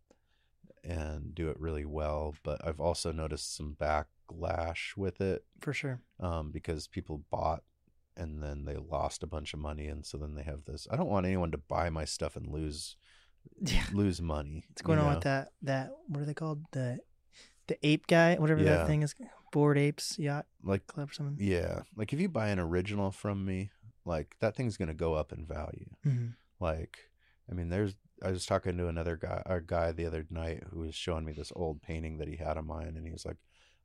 [0.83, 6.01] and do it really well, but I've also noticed some backlash with it for sure.
[6.19, 7.63] um because people bought
[8.19, 10.95] and then they lost a bunch of money and so then they have this I
[10.95, 12.95] don't want anyone to buy my stuff and lose
[13.61, 13.85] Yeah.
[13.93, 14.65] lose money.
[14.67, 15.13] What's going on know?
[15.15, 15.47] with that?
[15.61, 16.63] That what are they called?
[16.71, 16.99] The
[17.67, 18.77] the ape guy, whatever Yeah.
[18.77, 19.15] that thing is.
[19.51, 21.37] Bored apes yacht Like club or something.
[21.39, 23.71] Yeah, like if you buy an original from me,
[24.05, 25.89] like that thing's gonna go up in value.
[26.03, 26.27] hmm
[26.59, 26.97] Like,
[27.49, 27.95] I mean, there's.
[28.21, 31.31] I was talking to another guy, a guy the other night who was showing me
[31.31, 33.37] this old painting that he had of mine, and he was like,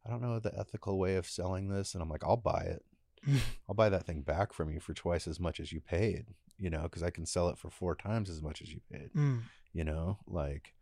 [0.05, 2.85] "I don't know the ethical way of selling this," and I'm like, "I'll buy it.
[3.68, 6.26] I'll buy that thing back from you for twice as much as you paid.
[6.59, 9.10] You know, because I can sell it for four times as much as you paid.
[9.14, 9.42] Mm.
[9.72, 10.72] You know, like,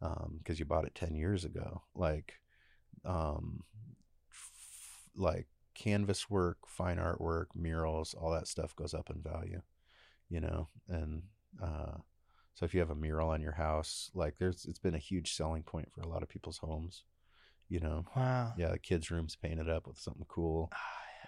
[0.00, 1.82] um, because you bought it ten years ago.
[1.94, 2.34] Like,
[3.04, 3.64] um,
[4.30, 9.62] f- like canvas work, fine artwork, murals, all that stuff goes up in value,
[10.28, 11.22] you know, and
[11.62, 11.98] uh,
[12.54, 15.34] so if you have a mural on your house, like there's, it's been a huge
[15.34, 17.04] selling point for a lot of people's homes,
[17.68, 18.04] you know.
[18.16, 18.52] Wow.
[18.58, 20.76] Yeah, the kids' rooms painted up with something cool, Ah,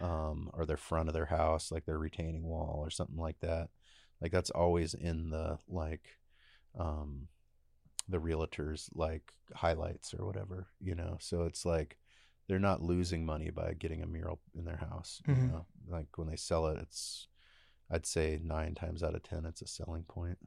[0.01, 3.69] um, or their front of their house, like their retaining wall or something like that.
[4.21, 6.19] Like that's always in the like,
[6.79, 7.29] um,
[8.09, 11.17] the realtors like highlights or whatever, you know.
[11.21, 11.99] So it's like
[12.49, 15.23] they're not losing money by getting a mural in their house.
[15.35, 15.49] You Mhm.
[15.49, 17.29] know, like when they sell it, it's
[17.91, 20.39] I'd say nine times out of ten, it's a selling point.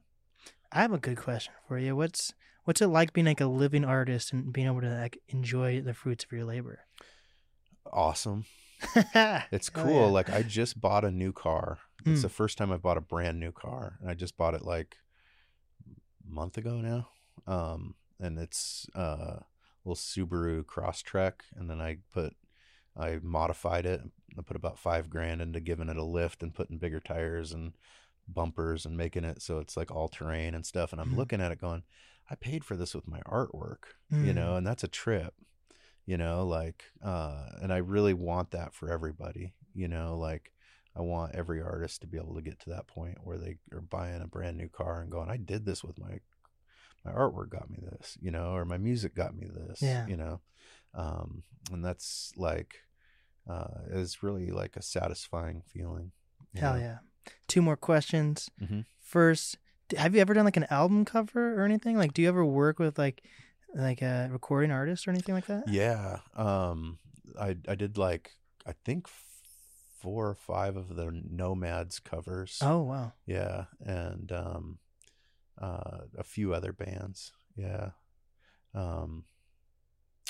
[0.72, 1.96] I have a good question for you.
[1.96, 5.80] What's what's it like being like a living artist and being able to like enjoy
[5.80, 6.86] the fruits of your labor?
[7.92, 8.44] Awesome.
[9.52, 10.00] It's Hell cool.
[10.08, 10.12] yeah.
[10.12, 11.78] Like I just bought a new car.
[12.06, 12.22] It's Mm.
[12.22, 14.96] the first time I've bought a brand new car, and I just bought it like
[15.86, 17.08] a month ago now.
[17.46, 19.00] Um, and it's uh,
[19.40, 19.44] a
[19.84, 22.34] little Subaru Crosstrek, and then I put
[22.96, 24.00] I modified it.
[24.38, 27.72] I put about five grand into giving it a lift and putting bigger tires and
[28.28, 30.92] bumpers and making it so it's like all terrain and stuff.
[30.92, 31.16] And I'm Mhm.
[31.16, 31.82] looking at it going,
[32.30, 34.34] I paid for this with my artwork, you Mm.
[34.34, 35.34] know, and that's a trip,
[36.06, 40.52] you know, like, uh, and I really want that for everybody, you know, like
[40.96, 43.80] I want every artist to be able to get to that point where they are
[43.80, 46.20] buying a brand new car and going, I did this with my,
[47.04, 50.06] my artwork got me this, you know, or my music got me this, Yeah.
[50.06, 50.40] you know,
[50.94, 52.76] um, and that's like,
[53.48, 56.12] uh, is really like a satisfying feeling.
[56.54, 56.80] Hell know?
[56.80, 56.98] yeah.
[57.48, 58.50] Two more questions.
[58.62, 58.84] Mhm.
[59.00, 59.58] First,
[59.96, 61.96] have you ever done like an album cover or anything?
[61.98, 63.22] Like, do you ever work with like
[63.74, 65.68] like a recording artist or anything like that?
[65.68, 66.18] Yeah.
[66.34, 66.98] Um,
[67.40, 68.32] I I did like
[68.66, 69.08] I think
[70.00, 72.58] four or five of the Nomads covers.
[72.62, 73.12] Oh wow.
[73.26, 74.78] Yeah, and um,
[75.60, 77.32] uh, a few other bands.
[77.56, 77.90] Yeah.
[78.74, 79.24] Um,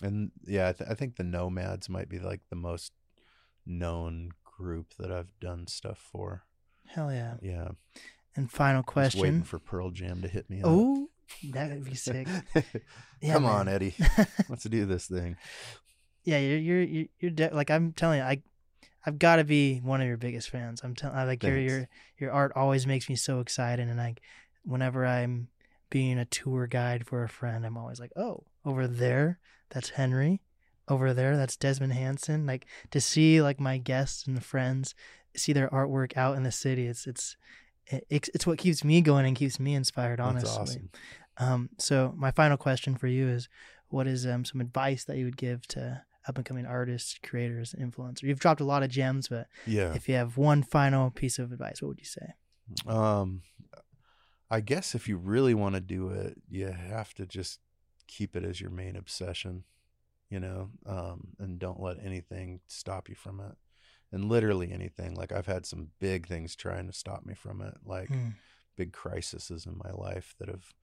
[0.02, 2.92] and yeah, I, th- I think the Nomads might be like the most
[3.64, 6.44] known group that I've done stuff for.
[6.88, 7.34] Hell yeah.
[7.40, 7.68] Yeah.
[8.36, 9.42] And final Just waiting question.
[9.44, 10.60] for Pearl Jam to hit me.
[10.60, 10.66] up.
[10.68, 11.08] Oh,
[11.52, 12.28] that would be sick.
[13.20, 13.68] Yeah, Come on.
[13.68, 13.94] Eddie.
[14.50, 15.36] Let's do this thing.
[16.24, 18.42] yeah, you're you're you're, you're de- like I'm telling you, I
[19.06, 20.82] I've got to be one of your biggest fans.
[20.84, 21.72] I'm telling, I like your Thanks.
[21.72, 21.88] your
[22.18, 24.20] your art always makes me so excited, and like
[24.62, 25.48] whenever I'm
[25.88, 29.38] being a tour guide for a friend, I'm always like, oh, over there,
[29.70, 30.42] that's Henry.
[30.86, 32.44] Over there, that's Desmond Hansen.
[32.46, 34.94] Like to see like my guests and friends
[35.34, 36.86] see their artwork out in the city.
[36.88, 37.38] It's it's
[37.86, 40.20] it's, it's what keeps me going and keeps me inspired.
[40.20, 40.90] Honestly, awesome.
[41.38, 43.48] Um, so my final question for you is,
[43.88, 47.74] what is um, some advice that you would give to up and coming artists, creators,
[47.78, 48.22] influencers?
[48.22, 49.92] You've dropped a lot of gems, but Yeah.
[49.94, 52.34] if you have one final piece of advice, what would you say?
[52.86, 53.42] Um,
[54.50, 57.60] I guess if you really want to do it, you have to just
[58.06, 59.64] keep it as your main obsession.
[60.30, 63.56] you know, um, and don't let anything stop you from it.
[64.14, 65.14] And literally anything.
[65.14, 68.34] Like I've had some big things trying to stop me from it, like Mm.
[68.76, 70.74] big crises in my life that have,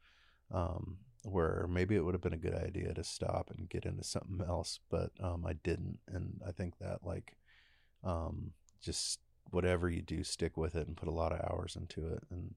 [0.52, 4.04] um, where maybe it would have been a good idea to stop and get into
[4.04, 6.00] something else, but um, I didn't.
[6.08, 7.38] And I think that like,
[8.04, 8.52] um,
[8.82, 9.20] just
[9.52, 12.24] whatever you do, stick with it and put a lot of hours into it.
[12.32, 12.56] And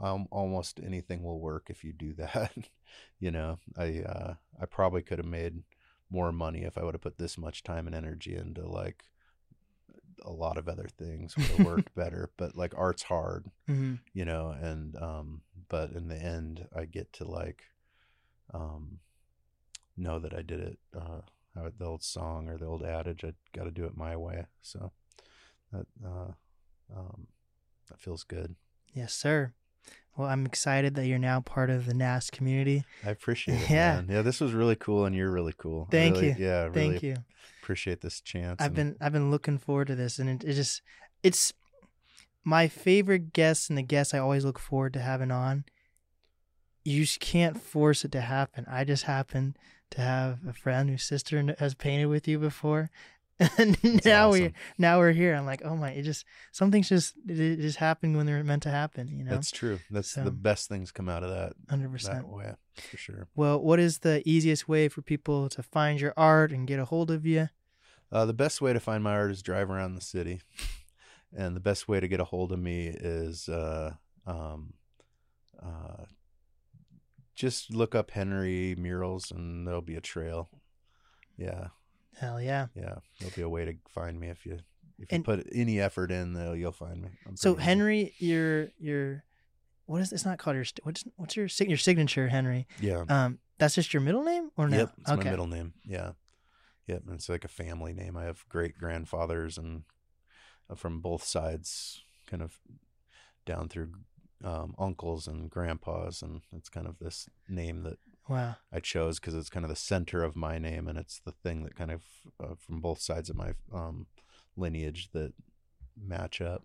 [0.00, 2.52] um, almost anything will work if you do that.
[3.20, 5.62] you know, I uh, I probably could have made
[6.10, 9.04] more money if I would have put this much time and energy into like
[10.24, 12.30] a lot of other things would have worked better.
[12.36, 17.12] But like art's hard, hmm you know, and um, but in the end, I get
[17.14, 17.62] to like
[18.52, 18.98] um,
[19.96, 20.78] know that I did it.
[20.96, 21.20] Uh,
[21.54, 24.46] how the old song or the old adage, I got to do it my way.
[24.62, 24.92] So
[25.72, 26.32] that uh,
[26.94, 27.26] um,
[27.88, 28.54] that feels good.
[28.92, 29.52] Yes, sir.
[30.18, 32.84] Well, I'm excited that you're now part of the NAS community.
[33.06, 33.70] I appreciate it.
[33.70, 33.94] Yeah.
[33.96, 34.06] man.
[34.10, 34.22] yeah.
[34.22, 35.86] This was really cool, and you're really cool.
[35.92, 36.36] Thank really- you.
[36.38, 37.16] Yeah, really Thank you.
[37.62, 38.60] appreciate this chance.
[38.60, 40.82] I've been I've been looking forward to this, and it, it just
[41.22, 41.52] it's
[42.42, 45.64] my favorite guest and the guest I always look forward to having on.
[46.84, 48.64] You just can't force it to happen.
[48.68, 49.56] I just happen
[49.90, 52.90] to have a friend whose sister has painted with you before,
[53.58, 55.34] and now we now we're here.
[55.34, 55.90] I'm like, oh my!
[55.90, 59.08] It just something's just it, just happened when they're meant to happen.
[59.08, 59.78] You know, That's true.
[59.90, 62.26] That's So- the best things come out of that hundred percent.
[62.28, 62.54] way
[62.90, 63.28] for sure.
[63.36, 66.84] Well, what is the easiest way for people to find your art and get a
[66.84, 67.48] hold of you?
[68.10, 70.40] Uh, the best way to find my art is drive around the city,
[71.36, 73.92] and the best way to get a hold of me is uh,
[74.26, 74.72] um,
[75.62, 76.04] uh,
[77.34, 80.48] just look up Henry murals, and there'll be a trail.
[81.36, 81.68] Yeah,
[82.18, 82.66] Hell yeah!
[82.74, 84.54] yeah, there'll be a way to find me if you
[84.98, 86.32] if you And- put any effort in.
[86.32, 87.10] Though you'll find me.
[87.26, 87.54] I'm So.
[87.54, 89.24] Henry, your your
[89.86, 92.66] what is it's not called your what's what's your your signature Henry?
[92.80, 94.76] yeah, Um, that's just your middle name or no?
[94.78, 95.24] Yep, it's okay.
[95.24, 95.74] my middle name.
[95.84, 96.12] Yeah,
[96.86, 97.02] yep.
[97.06, 98.16] And it's like a family name.
[98.16, 99.84] I have great grandfathers and
[100.68, 102.58] uh, from both sides, kind of
[103.46, 103.92] down through
[104.44, 107.98] um, uncles and grandpas, and it's kind of this name that
[108.28, 108.56] Wow.
[108.72, 111.64] I chose because it's kind of the center of my name, and it's the thing
[111.64, 112.02] that kind of
[112.42, 114.06] uh, from both sides of my um,
[114.56, 115.32] lineage that
[116.00, 116.62] match up.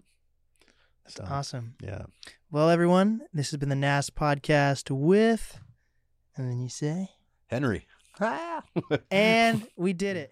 [1.05, 1.75] That's So, awesome.
[1.81, 2.03] Yeah.
[2.51, 5.59] Well, everyone, this has been the NAS podcast with,
[6.37, 7.09] and then you say,
[7.47, 7.87] Henry.
[9.11, 10.31] and we did it.